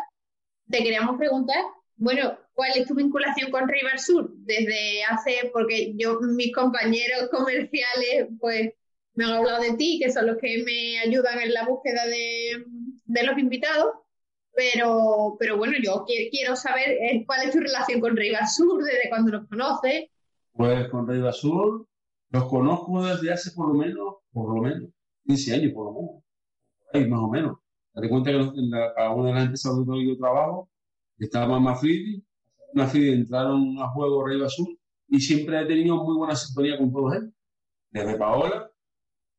[0.68, 1.62] te queríamos preguntar,
[1.96, 4.32] bueno, ¿cuál es tu vinculación con River Sur?
[4.38, 8.72] Desde hace, porque yo, mis compañeros comerciales, pues
[9.14, 12.64] me han hablado de ti, que son los que me ayudan en la búsqueda de,
[13.10, 13.92] de los invitados,
[14.54, 19.08] pero, pero bueno, yo quiero, saber eh, cuál es tu relación con River Sur, desde
[19.08, 20.06] cuándo los conoces.
[20.52, 21.86] Pues con River Sur
[22.30, 24.90] los conozco desde hace por lo menos, por lo menos,
[25.26, 26.22] 15 años por lo menos,
[26.92, 27.58] ahí más o menos.
[27.94, 30.70] Te cuenta que en la, una de las empresas donde yo trabajo
[31.18, 32.24] estaba Mafridi,
[32.72, 37.14] Mafridi entraron a juego Rey Azul y siempre he tenido muy buena sintonía con todos
[37.14, 37.32] ellos.
[37.90, 38.70] Desde Paola,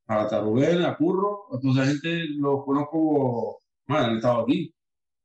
[0.08, 3.61] a Rubén, a Curro, a toda esa gente los conozco,
[3.92, 4.74] bueno, han estado aquí.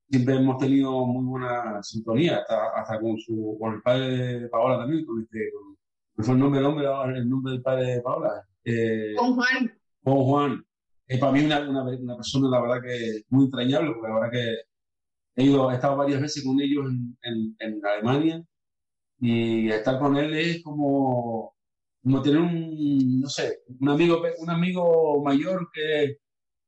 [0.09, 5.05] Siempre hemos tenido muy buena sintonía, hasta, con, su, con el padre de Paola también,
[5.05, 6.87] con este, con, fue el nombre del hombre,
[7.19, 8.47] el nombre del padre de Paola.
[8.65, 9.79] Eh, con Juan.
[10.03, 10.65] Con Juan.
[11.07, 14.31] Es para mí una, una, una, persona, la verdad, que muy entrañable, porque la verdad
[14.31, 18.45] que he, ido, he estado varias veces con ellos en, en, en Alemania
[19.19, 21.57] y estar con él es como
[22.07, 26.19] como tener un, no sé, un amigo, un amigo mayor que,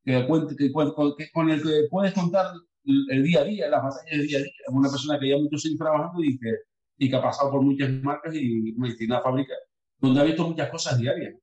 [0.08, 2.46] que, cuente, que, con el que puedes contar
[2.84, 4.52] el día a día, las batallas del día a día.
[4.66, 6.54] Es una persona que ya muchos años trabajando y que,
[6.96, 9.52] y que ha pasado por muchas marcas y, una fábrica
[9.98, 11.34] donde ha visto muchas cosas diarias.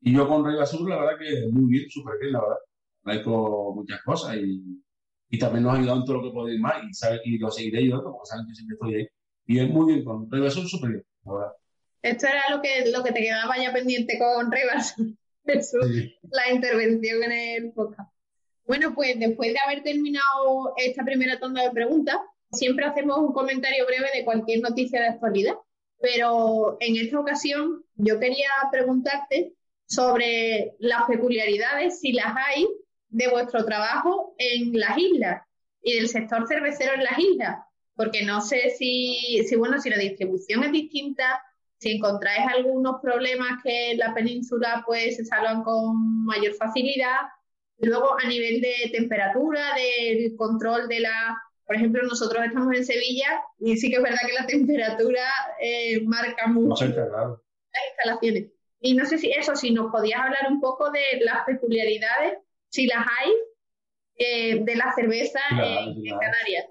[0.00, 2.56] Y yo con Rey Basur, la verdad que muy bien, súper bien, la verdad.
[3.04, 4.82] Ha hecho muchas cosas y,
[5.28, 7.50] y, también nos ha ayudado en todo lo que ir más y, sabe, y lo
[7.50, 9.08] seguiré yo, porque saben que siempre estoy ahí.
[9.46, 11.52] Y es muy bien, con Rey Basur, súper bien, la verdad.
[12.00, 14.50] Esto era lo que, lo que te quedaba ya pendiente con
[15.44, 15.72] Rivas,
[16.30, 18.10] la intervención en el podcast.
[18.66, 22.16] Bueno, pues después de haber terminado esta primera tanda de preguntas,
[22.52, 25.54] siempre hacemos un comentario breve de cualquier noticia de actualidad,
[26.00, 29.54] pero en esta ocasión yo quería preguntarte
[29.86, 32.66] sobre las peculiaridades, si las hay,
[33.08, 35.42] de vuestro trabajo en las islas
[35.82, 37.58] y del sector cervecero en las islas,
[37.94, 41.40] porque no sé si, si bueno, si la distribución es distinta,
[41.84, 47.28] si encontráis algunos problemas que en la península pues se salvan con mayor facilidad.
[47.78, 51.36] Luego, a nivel de temperatura, del control de la...
[51.66, 55.28] Por ejemplo, nosotros estamos en Sevilla y sí que es verdad que la temperatura
[55.60, 57.36] eh, marca mucho las
[57.90, 58.46] instalaciones.
[58.80, 62.38] Y no sé si eso, si nos podías hablar un poco de las peculiaridades,
[62.70, 63.30] si las hay,
[64.16, 66.66] eh, de la cerveza en Canarias.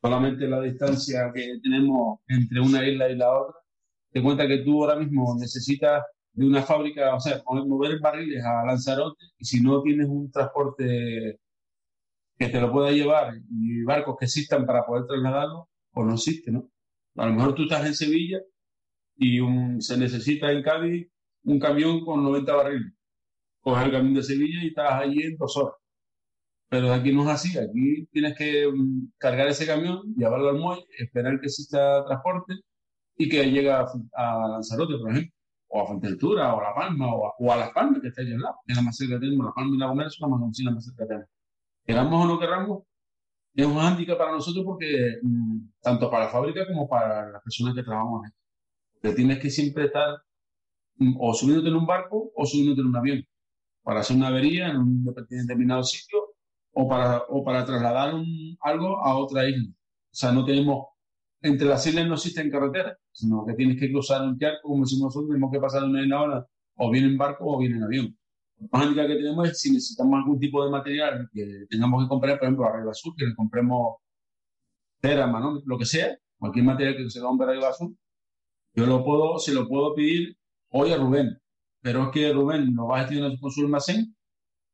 [0.00, 3.61] Solamente la distancia que tenemos entre una isla y la otra
[4.12, 8.64] te cuenta que tú ahora mismo necesitas de una fábrica, o sea, mover barriles a
[8.66, 11.38] Lanzarote y si no tienes un transporte
[12.38, 16.50] que te lo pueda llevar y barcos que existan para poder trasladarlo, pues no existe,
[16.50, 16.70] ¿no?
[17.16, 18.40] A lo mejor tú estás en Sevilla
[19.16, 19.40] y
[19.80, 21.08] se necesita en Cádiz
[21.44, 22.92] un camión con 90 barriles.
[23.60, 25.76] Coges el camión de Sevilla y estás allí en dos horas.
[26.68, 27.58] Pero aquí no es así.
[27.58, 32.54] Aquí tienes que mm, cargar ese camión, llevarlo al muelle, esperar que exista transporte
[33.22, 35.32] y que llega a, Lanzarote, por ejemplo,
[35.68, 38.40] o a Fuerteventura, o a La Palma, o a, Las Palmas, que está allá al
[38.40, 40.40] lado, que es la más cerca que tenemos, La Palma y La Gomera son las
[40.40, 41.28] más, más cerca que tenemos.
[41.84, 42.82] Queramos o no queramos,
[43.54, 47.74] es un hándicap para nosotros porque, mm, tanto para la fábrica como para las personas
[47.74, 48.32] que trabajamos en.
[49.02, 50.16] Te tienes que siempre estar
[50.96, 53.24] mm, o subiéndote en un barco o subiéndote en un avión
[53.82, 56.18] para hacer una avería en un determinado sitio
[56.72, 59.68] o para, o para trasladar un, algo a otra isla.
[59.70, 60.86] O sea, no tenemos
[61.42, 65.06] entre las islas no existen carreteras, sino que tienes que cruzar un charco, como decimos
[65.06, 68.16] nosotros, tenemos que pasar una isla ahora, o bien en barco o bien en avión.
[68.70, 72.46] Más que tenemos es si necesitamos algún tipo de material que tengamos que comprar, por
[72.46, 73.96] ejemplo, a Río Azul, que le compremos
[75.00, 75.60] cera, ¿no?
[75.64, 77.96] lo que sea, cualquier material que se compre a Río Azul,
[78.74, 80.36] yo lo puedo, se lo puedo pedir
[80.70, 81.38] hoy a Rubén,
[81.80, 84.14] pero es que Rubén lo va a gestionar con su almacén,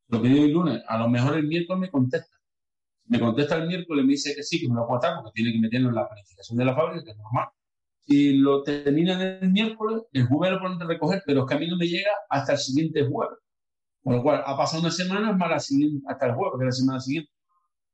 [0.09, 2.38] lo pedí el lunes, a lo mejor el miércoles me contesta
[3.09, 5.53] me contesta el miércoles, me dice que sí, que me lo puedo estar porque tiene
[5.53, 7.49] que meterlo en la planificación de la fábrica, que es normal.
[8.07, 11.59] Si lo terminan el miércoles, el jueves lo ponen a recoger, pero es que a
[11.59, 13.39] mí no me llega hasta el siguiente jueves.
[14.03, 16.67] Con lo cual, ha pasado una semana más la siguiente, hasta el jueves, que es
[16.67, 17.31] la semana siguiente.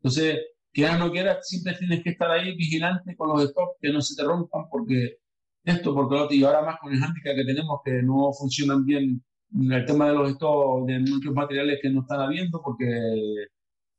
[0.01, 0.41] Entonces,
[0.73, 4.01] quieras o no quieras, siempre tienes que estar ahí vigilante con los stocks, que no
[4.01, 5.17] se te rompan, porque
[5.65, 8.85] esto, porque lo otro, y ahora más con el handicap que tenemos, que no funcionan
[8.85, 9.25] bien
[9.71, 12.87] el tema de los stocks, de muchos materiales que no están habiendo, porque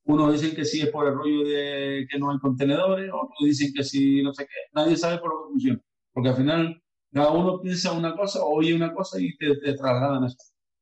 [0.05, 3.73] unos dicen que sí es por el rollo de que no hay contenedores, otros dicen
[3.73, 4.55] que sí, no sé qué.
[4.73, 5.81] Nadie sabe por lo que funciona.
[6.13, 10.37] Porque al final cada uno piensa una cosa, oye una cosa y te, trasladan eso.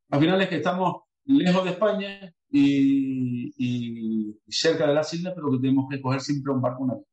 [0.09, 5.59] Al final es que estamos lejos de España y, cerca de las islas, pero que
[5.59, 7.03] tenemos que coger siempre un barco una vez.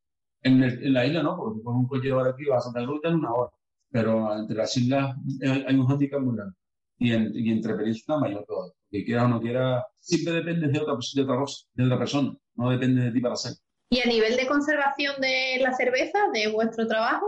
[0.43, 3.01] En, en, la isla no, porque con un coche de aquí vas a Santa Cruz
[3.03, 3.51] en una hora.
[3.89, 6.55] Pero entre las islas hay un handicap muy grande.
[7.01, 10.79] Y, en, y entre península mayor todavía que quiera o no quiera, siempre depende de
[10.79, 13.53] otra, de otra cosa, de otra persona, no depende de ti para hacer.
[13.89, 17.25] Y a nivel de conservación de la cerveza, de vuestro trabajo,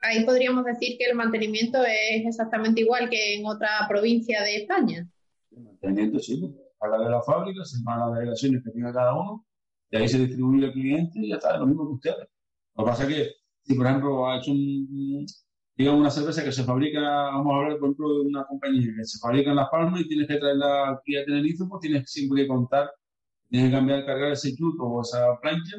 [0.00, 5.08] ahí podríamos decir que el mantenimiento es exactamente igual que en otra provincia de España.
[5.50, 9.44] El mantenimiento sí, para de la fábrica, se van las delegaciones que tenga cada uno,
[9.90, 12.28] y ahí se distribuye el cliente y ya está, lo mismo que ustedes.
[12.76, 13.30] Lo que pasa es que,
[13.64, 15.26] si por ejemplo ha hecho un,
[15.80, 19.04] digamos, una cerveza que se fabrica, vamos a hablar, por ejemplo, de una compañía que
[19.04, 22.42] se fabrica en Las Palmas y tienes que traerla aquí a Tenerife, pues tienes siempre
[22.42, 22.90] que contar
[23.50, 25.76] Tienes que cambiar, cargar ese chuto o esa plancha,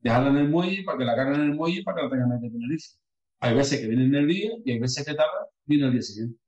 [0.00, 2.32] dejarla en el muelle para que la carguen en el muelle para que la tengan
[2.32, 2.98] en Tenerife.
[3.40, 6.02] Hay veces que viene en el día y hay veces que tarda, viene el día
[6.02, 6.38] siguiente.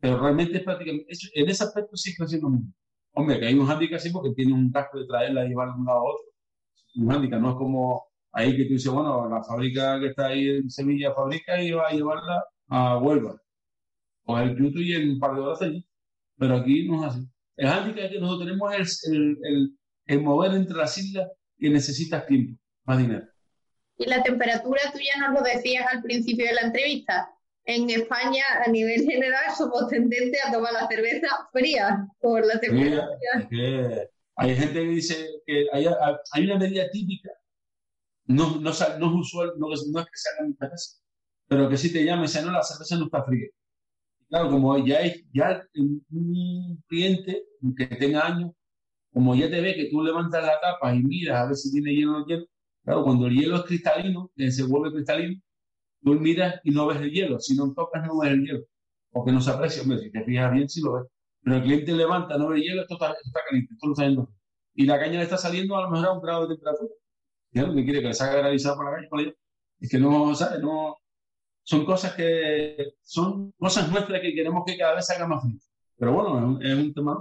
[0.00, 2.72] Pero realmente es prácticamente, en ese aspecto sí está haciendo mismo.
[3.14, 5.80] Hombre, que hay un handicap sí porque tiene un casco de traerla y llevarla de
[5.80, 6.24] un lado a otro.
[6.96, 8.04] Un handicap, no es como
[8.36, 11.88] ahí que tú dices, bueno, la fábrica que está ahí en Sevilla fabrica y va
[11.88, 13.40] a llevarla a Huelva.
[14.24, 15.86] O el YouTube y en un par de horas allí.
[16.38, 17.26] Pero aquí no es así.
[17.56, 22.26] El handicap que nosotros tenemos es el, el, el mover entre las islas y necesitas
[22.26, 23.26] tiempo, más dinero.
[23.96, 27.30] Y la temperatura, tú ya nos lo decías al principio de la entrevista,
[27.64, 33.08] en España, a nivel general, somos tendentes a tomar la cerveza fría por la temperatura.
[34.36, 35.86] hay gente que dice que hay,
[36.32, 37.30] hay una medida típica,
[38.26, 40.98] no, no, no es usual, no, es que se haga en cerveza,
[41.48, 43.48] pero que si te y dice, no, la cerveza no está fría.
[44.28, 47.44] Claro, como ya es ya un cliente
[47.76, 48.52] que tenga años,
[49.12, 51.94] como ya te ve que tú levantas la tapa y miras a ver si tiene
[51.94, 52.46] hielo o no hielo,
[52.84, 55.40] claro, cuando el hielo es cristalino, que se vuelve cristalino,
[56.02, 57.40] tú miras y no ves el hielo.
[57.40, 58.64] Si no tocas, no ves el hielo.
[59.10, 59.82] Porque no se aprecia.
[59.82, 61.04] Hombre, si te fijas bien, sí lo ves.
[61.42, 63.14] Pero el cliente levanta, no ve el hielo, esto está,
[63.48, 64.30] caliente, esto lo está viendo.
[64.74, 66.90] Y la caña le está saliendo a lo mejor a un grado de temperatura.
[67.56, 68.00] ¿Qué que quiere?
[68.02, 69.32] Que le salga granizado por la
[69.80, 70.60] Es que no, ¿sabes?
[70.60, 70.98] No,
[71.62, 75.58] son cosas que son cosas nuestras que queremos que cada vez salga más frío.
[75.98, 77.14] Pero bueno, es un tema.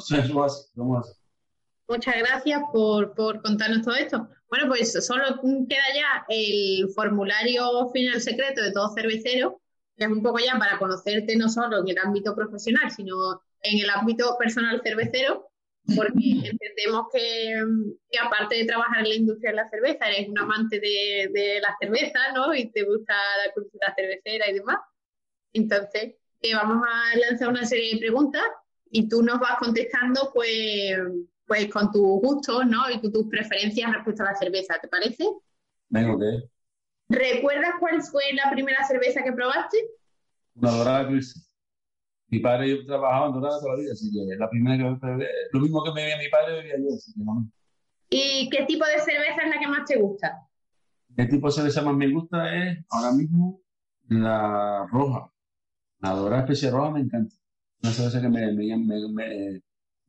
[1.87, 4.27] Muchas gracias por, por, contarnos todo esto.
[4.49, 5.23] Bueno, pues solo
[5.69, 9.61] queda ya el formulario final secreto de todo cervecero,
[9.95, 13.79] que es un poco ya para conocerte no solo en el ámbito profesional, sino en
[13.79, 15.47] el ámbito personal cervecero,
[15.95, 17.63] porque entendemos que,
[18.09, 21.59] que, aparte de trabajar en la industria de la cerveza, eres un amante de, de
[21.61, 22.53] la cerveza, ¿no?
[22.53, 23.13] Y te gusta
[23.45, 24.79] la cultura cervecera y demás.
[25.53, 28.43] Entonces, te vamos a lanzar una serie de preguntas
[28.89, 30.97] y tú nos vas contestando, pues
[31.47, 32.89] pues con tus gustos, ¿no?
[32.89, 35.25] Y tus preferencias respecto a la cerveza, ¿te parece?
[35.89, 36.23] Venga, ok.
[37.09, 39.77] ¿Recuerdas cuál fue la primera cerveza que probaste?
[40.55, 41.39] Una dorada Cristo.
[42.27, 44.99] Mi padre y yo trabajaba en dorada toda la vida, así que la primera que
[44.99, 47.49] probé, lo mismo que me bebía mi padre, bebía yo, así que no.
[48.09, 50.47] ¿Y qué tipo de cerveza es la que más te gusta?
[51.15, 52.55] ¿Qué tipo de cerveza más me gusta?
[52.55, 53.61] Es ahora mismo
[54.07, 55.31] la roja.
[55.99, 57.35] La dorada especie roja me encanta.
[57.83, 58.77] Una cerveza que me, me,
[59.09, 59.61] me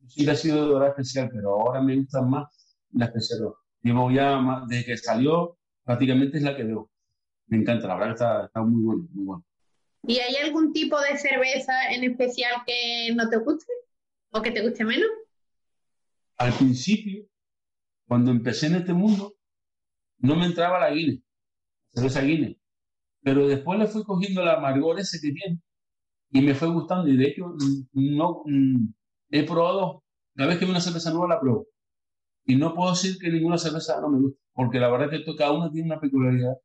[0.07, 2.47] sí ha sido dorada especial, pero ahora me gusta más
[2.93, 3.61] la especial roja.
[3.81, 6.89] Llevo ya más, desde que salió, prácticamente es la que veo.
[7.47, 9.45] Me encanta, la verdad está, está muy bueno, muy bueno.
[10.03, 13.71] ¿Y hay algún tipo de cerveza en especial que no te guste
[14.31, 15.09] o que te guste menos?
[16.37, 17.25] Al principio,
[18.07, 19.35] cuando empecé en este mundo,
[20.19, 21.21] no me entraba la Guinness,
[21.93, 22.57] cerveza Guinness.
[23.21, 25.59] Pero después le fui cogiendo el amargor ese que tiene
[26.31, 27.09] y me fue gustando.
[27.09, 27.55] Y de hecho,
[27.93, 28.43] no,
[29.29, 30.03] he probado,
[30.35, 31.67] cada vez que veo una cerveza nueva la pruebo.
[32.45, 35.35] Y no puedo decir que ninguna cerveza no me gusta, porque la verdad es que
[35.35, 36.55] cada una tiene una peculiaridad.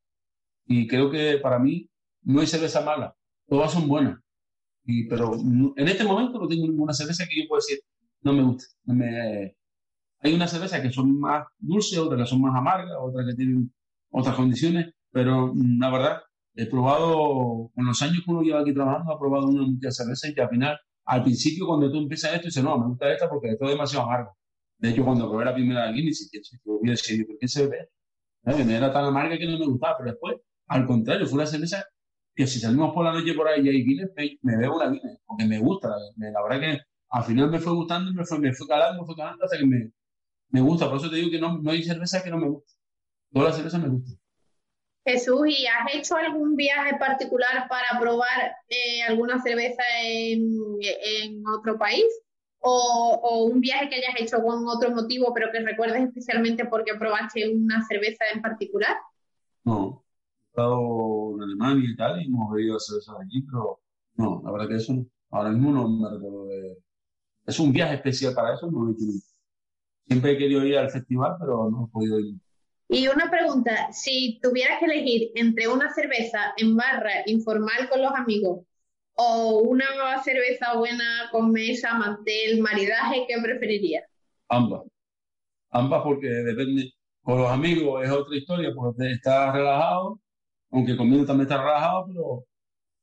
[0.67, 1.91] Y creo que para mí
[2.23, 3.17] no hay cerveza mala,
[3.53, 4.19] todas son buenas.
[4.85, 7.81] Y, pero en este momento no tengo ninguna cerveza que yo pueda decir,
[8.23, 8.65] no me gusta.
[8.87, 9.55] me...
[10.21, 13.71] Hay una cerveza que son más dulces, otras que son más amargas, otras que tienen
[14.11, 16.23] otras condiciones, pero mm, la verdad,
[16.55, 20.29] he probado, con los años que uno lleva aquí trabajando, he probado una mucha cerveza
[20.29, 23.29] y que al final al principio cuando tú empiezas esto, dices, no, me gusta esta
[23.29, 24.37] porque esto es demasiado amargo.
[24.79, 27.89] De hecho, cuando probé la primera Guinness, yo hubiera decidido, ¿por qué se ve?
[28.47, 28.77] ¿Eh?
[28.77, 30.37] Era tan amarga que no me gustaba, pero después,
[30.69, 31.85] al contrario, fue una cerveza
[32.35, 34.11] que si salimos por la noche por ahí y hay Guinness,
[34.43, 35.89] me, veo una Guinness, porque me gusta.
[36.17, 39.17] la verdad que al final me fue gustando me fue, me fue calando, me fue
[39.17, 39.91] calando hasta que me,
[40.49, 40.89] me gusta.
[40.89, 42.73] Por eso te digo que no, no hay cerveza que no me guste.
[43.33, 44.19] Todas las cervezas me gustan.
[45.05, 50.43] Jesús, ¿y has hecho algún viaje particular para probar eh, alguna cerveza en,
[50.81, 52.05] en otro país?
[52.61, 56.95] O, o, un viaje que hayas hecho con otro motivo, pero que recuerdes especialmente porque
[56.95, 58.97] probaste una cerveza en particular?
[59.65, 60.02] No,
[60.53, 63.81] estado en Alemania y tal, y hemos bebido cervezas allí, pero
[64.17, 65.07] no, la verdad que eso no.
[65.31, 66.77] Ahora mismo no me recuerdo de...
[67.47, 69.05] Es un viaje especial para eso, no he hecho
[70.07, 72.35] Siempre he querido ir al festival, pero no he podido ir.
[72.89, 78.13] Y una pregunta, si tuvieras que elegir entre una cerveza en barra informal con los
[78.13, 78.67] amigos
[79.15, 79.87] o una
[80.23, 84.05] cerveza buena con mesa, mantel, maridaje, ¿qué preferirías?
[84.49, 84.83] Ambas.
[85.71, 90.21] Ambas porque depende, con los amigos es otra historia, porque estás relajado,
[90.73, 92.45] aunque conmigo también estás relajado, pero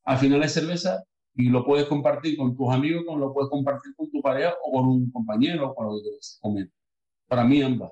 [0.03, 1.03] al final es cerveza
[1.35, 4.71] y lo puedes compartir con tus amigos, como lo puedes compartir con tu pareja o
[4.71, 6.39] con un compañero o con lo que quieras
[7.27, 7.91] Para mí ambas.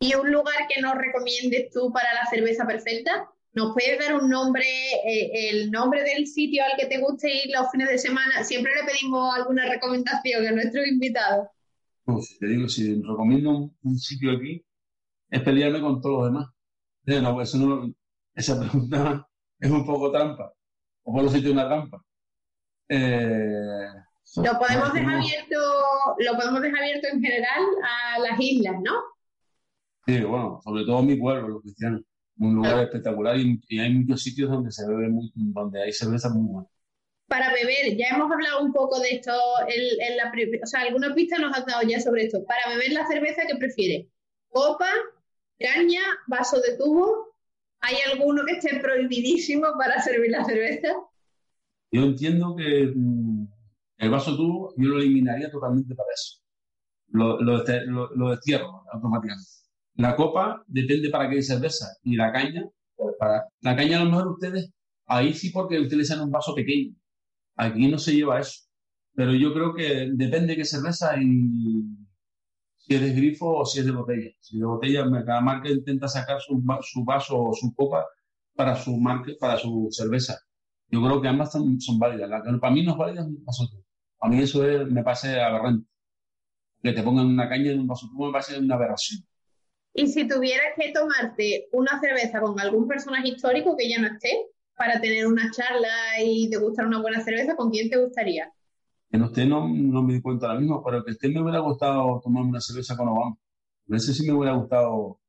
[0.00, 3.28] ¿Y un lugar que nos recomiendes tú para la cerveza perfecta?
[3.52, 4.66] ¿Nos puedes dar un nombre,
[5.06, 8.42] eh, el nombre del sitio al que te guste ir los fines de semana?
[8.42, 11.46] Siempre le pedimos alguna recomendación a nuestros invitados.
[12.04, 14.64] Pues, te digo, si recomiendo un, sitio aquí,
[15.30, 16.46] es pelearme con todos los demás.
[17.22, 17.94] No, eso no,
[18.34, 19.26] esa pregunta
[19.58, 20.52] es un poco trampa.
[21.04, 22.02] O por lo sitio una trampa.
[22.88, 23.88] Eh,
[24.36, 25.56] lo podemos dejar abierto,
[26.18, 28.92] lo podemos dejar abierto en general a las islas, ¿no?
[30.06, 32.02] Sí, bueno, sobre todo mi pueblo, los cristianos.
[32.36, 36.52] Un lugar espectacular y, hay muchos sitios donde se bebe muy, donde hay cerveza muy
[36.52, 36.68] buena.
[37.28, 39.32] Para beber, ya hemos hablado un poco de esto,
[39.68, 40.32] en, la,
[40.62, 42.44] o sea, algunas pistas nos has dado ya sobre esto.
[42.44, 44.08] Para beber la cerveza, ¿qué prefiere?
[44.48, 44.90] ¿Copa,
[45.58, 47.33] caña, vaso de tubo?
[47.86, 50.88] ¿Hay alguno que esté prohibidísimo para servir la cerveza?
[51.92, 53.46] Yo entiendo que mm,
[53.98, 56.40] el vaso tubo yo lo eliminaría totalmente para eso.
[57.08, 59.50] Lo, lo, destierro automáticamente.
[59.96, 61.86] La copa depende para qué cerveza.
[62.02, 62.64] Y la caña,
[62.96, 63.44] pues para.
[63.60, 64.70] La caña a lo mejor ustedes,
[65.06, 66.94] ahí sí porque utilizan un vaso pequeño.
[67.56, 68.62] Aquí no se lleva eso.
[69.14, 71.84] Pero yo creo que depende de qué cerveza y
[72.86, 74.30] si es de grifo o si es de botella.
[74.40, 76.60] Si de botella, cada marca intenta sacar su,
[77.04, 78.06] vaso o su copa
[78.54, 80.38] para su marca, para su cerveza.
[80.88, 82.28] Yo creo que ambas son, válidas.
[82.28, 83.64] La para mí no es válida es un vaso
[84.20, 85.88] A mí eso me parece aberrante.
[86.82, 89.22] Que te pongan una caña en un vaso me parece una aberración.
[89.94, 94.48] Y si tuvieras que tomarte una cerveza con algún personaje histórico que ya no esté,
[94.76, 98.52] para tener una charla y te gustar una buena cerveza, ¿con quién te gustaría?
[99.14, 101.60] Que no esté, no, no me di cuenta ahora mismo, pero que esté me hubiera
[101.60, 103.36] gustado tomarme una cerveza con Obama.
[103.88, 105.20] A ese sí me hubiera gustado.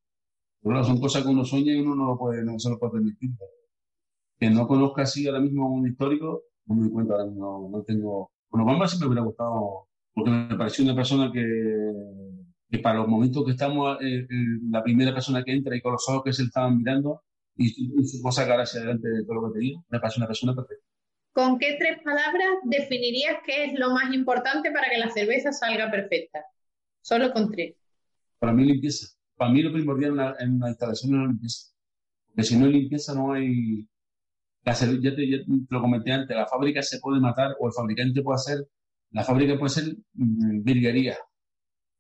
[0.64, 3.30] Son cosas que uno sueña y uno no, lo puede, no se lo puede permitir.
[4.40, 7.84] Que no conozca así ahora mismo un histórico, no me di cuenta ahora mismo, no
[7.84, 8.32] tengo.
[8.50, 11.44] Con Obama sí me hubiera gustado, porque me pareció una persona que
[12.68, 14.28] que para los momentos que estamos, eh, eh,
[14.72, 17.22] la primera persona que entra y con los ojos que se estaban mirando
[17.56, 17.70] y,
[18.04, 20.56] su cosa sacar hacia adelante de todo lo que te digo, me parece una persona
[20.56, 20.95] perfecta.
[21.36, 25.92] ¿Con qué tres palabras definirías qué es lo más importante para que la cerveza salga
[25.92, 26.46] perfecta?
[27.02, 27.76] Solo con tres.
[28.40, 29.08] Para mí limpieza.
[29.36, 31.74] Para mí lo primordial en una, instalación es la limpieza.
[32.26, 33.86] Porque si no hay limpieza no hay...
[34.64, 37.74] La ya, te, ya te lo comenté antes, la fábrica se puede matar o el
[37.74, 38.68] fabricante puede hacer,
[39.12, 41.18] la fábrica puede ser mm, virguería,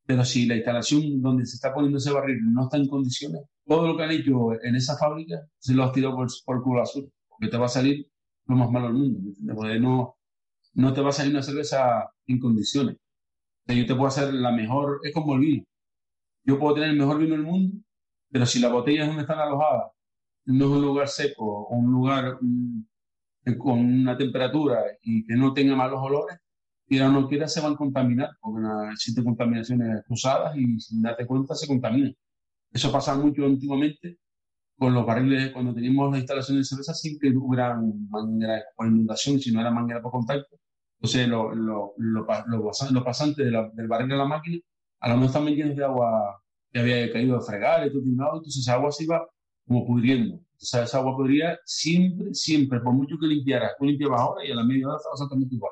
[0.06, 3.86] pero si la instalación donde se está poniendo ese barril no está en condiciones, todo
[3.86, 7.12] lo que han hecho en esa fábrica se lo has tirado por, por culo azul,
[7.28, 8.08] porque te va a salir
[8.48, 10.18] lo más malo del mundo.
[10.74, 12.98] No, te va a salir una cerveza en condiciones.
[13.68, 15.64] yo te puedo hacer la mejor, es como el vino.
[16.44, 17.78] Yo puedo tener el mejor vino del mundo,
[18.32, 19.96] pero si la botella es donde están alojadas
[20.46, 22.38] no es un lugar seco o un lugar
[23.60, 26.38] con una temperatura y que no tenga malos olores,
[26.88, 28.62] quiera o no quiera, se van a contaminar, porque
[28.94, 32.12] existen contaminaciones cruzadas y sin darte cuenta se contamina.
[32.72, 34.20] Eso pasa mucho antiguamente
[34.78, 37.76] con los barriles, cuando teníamos las instalaciones de cerveza, que hubiera
[38.10, 40.58] manguera por inundación, si no era manguera por contacto.
[41.00, 44.60] Entonces, los lo, lo, lo, pasantes del barril de la máquina,
[45.00, 48.58] a lo mejor también llenos de agua que había caído de fregar y todo, entonces
[48.58, 49.26] esa agua se iba
[49.68, 50.40] como pudriendo.
[50.58, 54.56] Sea, esa agua podría siempre, siempre, por mucho que limpiara, tú limpiabas ahora y a
[54.56, 55.72] la media hora estaba exactamente igual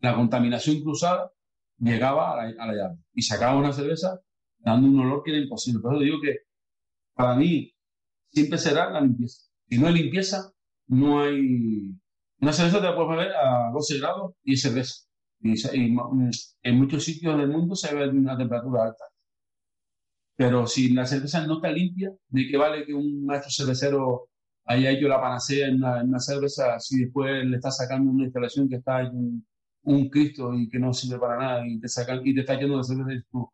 [0.00, 1.30] la contaminación cruzada
[1.78, 4.20] llegaba a la, llave y sacaba una cerveza
[4.58, 5.80] dando un olor que era imposible.
[5.80, 6.38] Por eso digo que
[7.14, 7.72] para mí
[8.32, 9.42] siempre será la limpieza.
[9.68, 10.52] Si no hay limpieza,
[10.86, 11.94] no hay...
[12.40, 15.04] Una cerveza te la puedes beber a 12 grados y cerveza.
[15.40, 15.54] Y,
[16.62, 19.04] en muchos sitios del mundo se a una temperatura alta.
[20.36, 24.28] Pero si la cerveza no está limpia, ¿de qué vale que un maestro cervecero
[24.64, 28.76] haya hecho la panacea en una, cerveza si después le está sacando una instalación que
[28.76, 29.44] está en,
[29.88, 32.78] un Cristo y que no sirve para nada y te sacan y te está yendo
[32.78, 33.50] de cerveza y tú,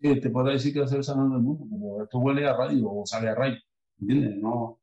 [0.00, 2.90] te podrá decir que la cerveza no es del mundo, pero esto huele a radio
[2.90, 3.56] o sale a rayo,
[4.00, 4.36] ¿entiendes?
[4.38, 4.80] No,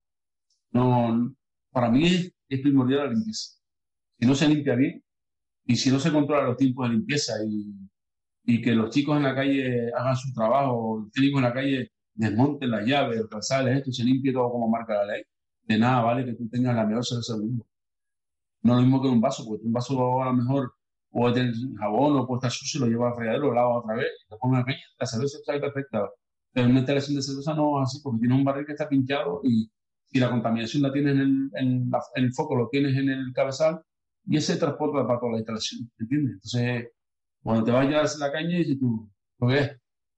[0.72, 1.36] no,
[1.72, 3.58] para mí es, primordial la limpieza.
[4.20, 5.04] Si no se limpia bien
[5.66, 7.74] y si no se controla los tiempos de limpieza y,
[8.46, 11.92] y que los chicos en la calle hagan su trabajo, los técnicos en la calle
[12.14, 15.24] desmonten las llaves, los calzales, esto se limpie todo como marca la ley.
[15.64, 17.66] De nada vale que tú tengas la mejor del mundo.
[18.64, 20.74] No lo mismo que un vaso, porque un vaso a lo mejor
[21.12, 24.08] o el jabón o puede estar sucio, lo lleva al fregadero, lo lava otra vez,
[24.30, 26.10] lo pone en la la cerveza está perfecta.
[26.54, 29.42] Pero una instalación de cerveza no es así, porque tiene un barril que está pinchado
[29.44, 29.70] y,
[30.12, 33.82] y la contaminación la tienes en el, en, el, foco, lo tienes en el cabezal
[34.26, 36.34] y ese transporta para toda la instalación, ¿entiendes?
[36.36, 36.90] Entonces,
[37.42, 39.72] cuando te vayas a la caña, y tú, ¿lo ves?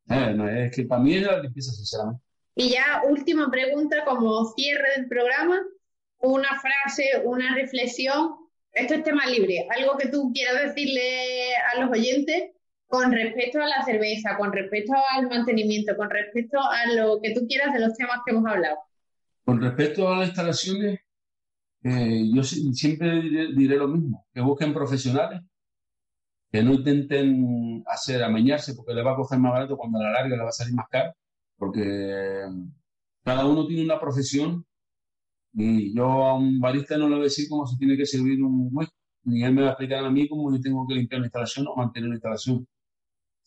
[0.10, 2.22] Eh, no, es que para mí es la limpieza, sinceramente.
[2.56, 5.62] Y ya, última pregunta, como cierre del programa,
[6.20, 9.68] una frase, una reflexión esto es tema libre.
[9.78, 12.52] Algo que tú quieras decirle a los oyentes
[12.94, 17.48] con respecto a la cerveza, con respecto al mantenimiento, con respecto a lo que tú
[17.48, 18.78] quieras de los temas que hemos hablado.
[19.44, 21.00] Con respecto a las instalaciones,
[21.84, 23.20] eh, yo siempre
[23.56, 25.42] diré, lo mismo, que busquen profesionales
[26.52, 30.12] que no intenten hacer amañarse porque le va a coger más barato cuando a la
[30.12, 31.14] larga le va a salir más caro,
[31.58, 32.44] porque
[33.24, 34.68] cada uno tiene una profesión
[35.52, 38.44] y yo a un barista no le voy a decir cómo se tiene que servir
[38.44, 41.22] un whisky, ni él me va a explicar a mí cómo yo tengo que limpiar
[41.22, 42.68] la instalación o mantener la instalación.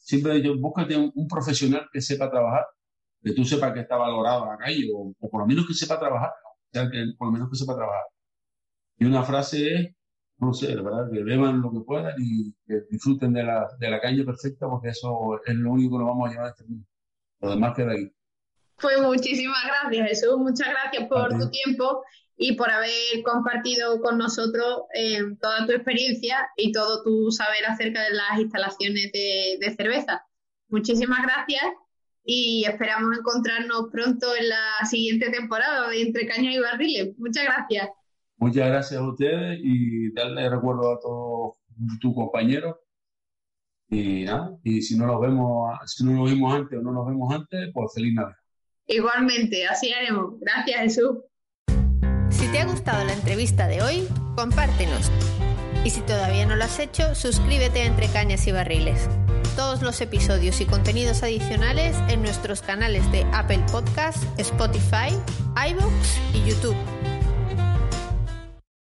[0.07, 2.65] Siempre yo, búscate un, profesional que sepa trabajar,
[3.21, 6.31] que tú sepas que está valorado la calle, o, por lo menos que sepa trabajar,
[6.31, 8.05] o sea, que por lo menos que sepa trabajar.
[8.99, 9.91] Y una frase es,
[10.39, 11.11] no sé, ¿verdad?
[11.13, 14.91] Que beban lo que puedan y que disfruten de la, de la calle perfecta, porque
[14.91, 16.87] eso es lo único que nos vamos a llevar a este mundo.
[17.41, 18.09] Lo demás queda ahí.
[18.81, 20.39] Pues muchísimas gracias, Jesús.
[20.39, 22.05] Muchas gracias por tu tiempo
[22.37, 28.03] y por haber compartido con nosotros eh, toda tu experiencia y todo tu saber acerca
[28.03, 30.23] de las instalaciones de, de, cerveza.
[30.69, 31.63] Muchísimas gracias
[32.25, 37.19] y esperamos encontrarnos pronto en la siguiente temporada de Entre Cañas y Barriles.
[37.19, 37.89] Muchas gracias.
[38.37, 41.57] Muchas gracias a ustedes y darle recuerdo a todos
[42.01, 42.77] tus compañeros.
[43.89, 47.07] Y nada, y si no los vemos, si no nos vimos antes o no nos
[47.07, 48.37] vemos antes, pues feliz Navidad.
[48.89, 50.39] Igualmente, así haremos.
[50.41, 51.19] Gracias, Jesús.
[52.31, 55.11] Si te ha gustado la entrevista de hoy, compártenos.
[55.85, 59.09] Y si todavía no lo has hecho, suscríbete a Entre Cañas y Barriles.
[59.57, 65.17] Todos los episodios y contenidos adicionales en nuestros canales de Apple Podcasts, Spotify,
[65.55, 66.96] iVoox y YouTube.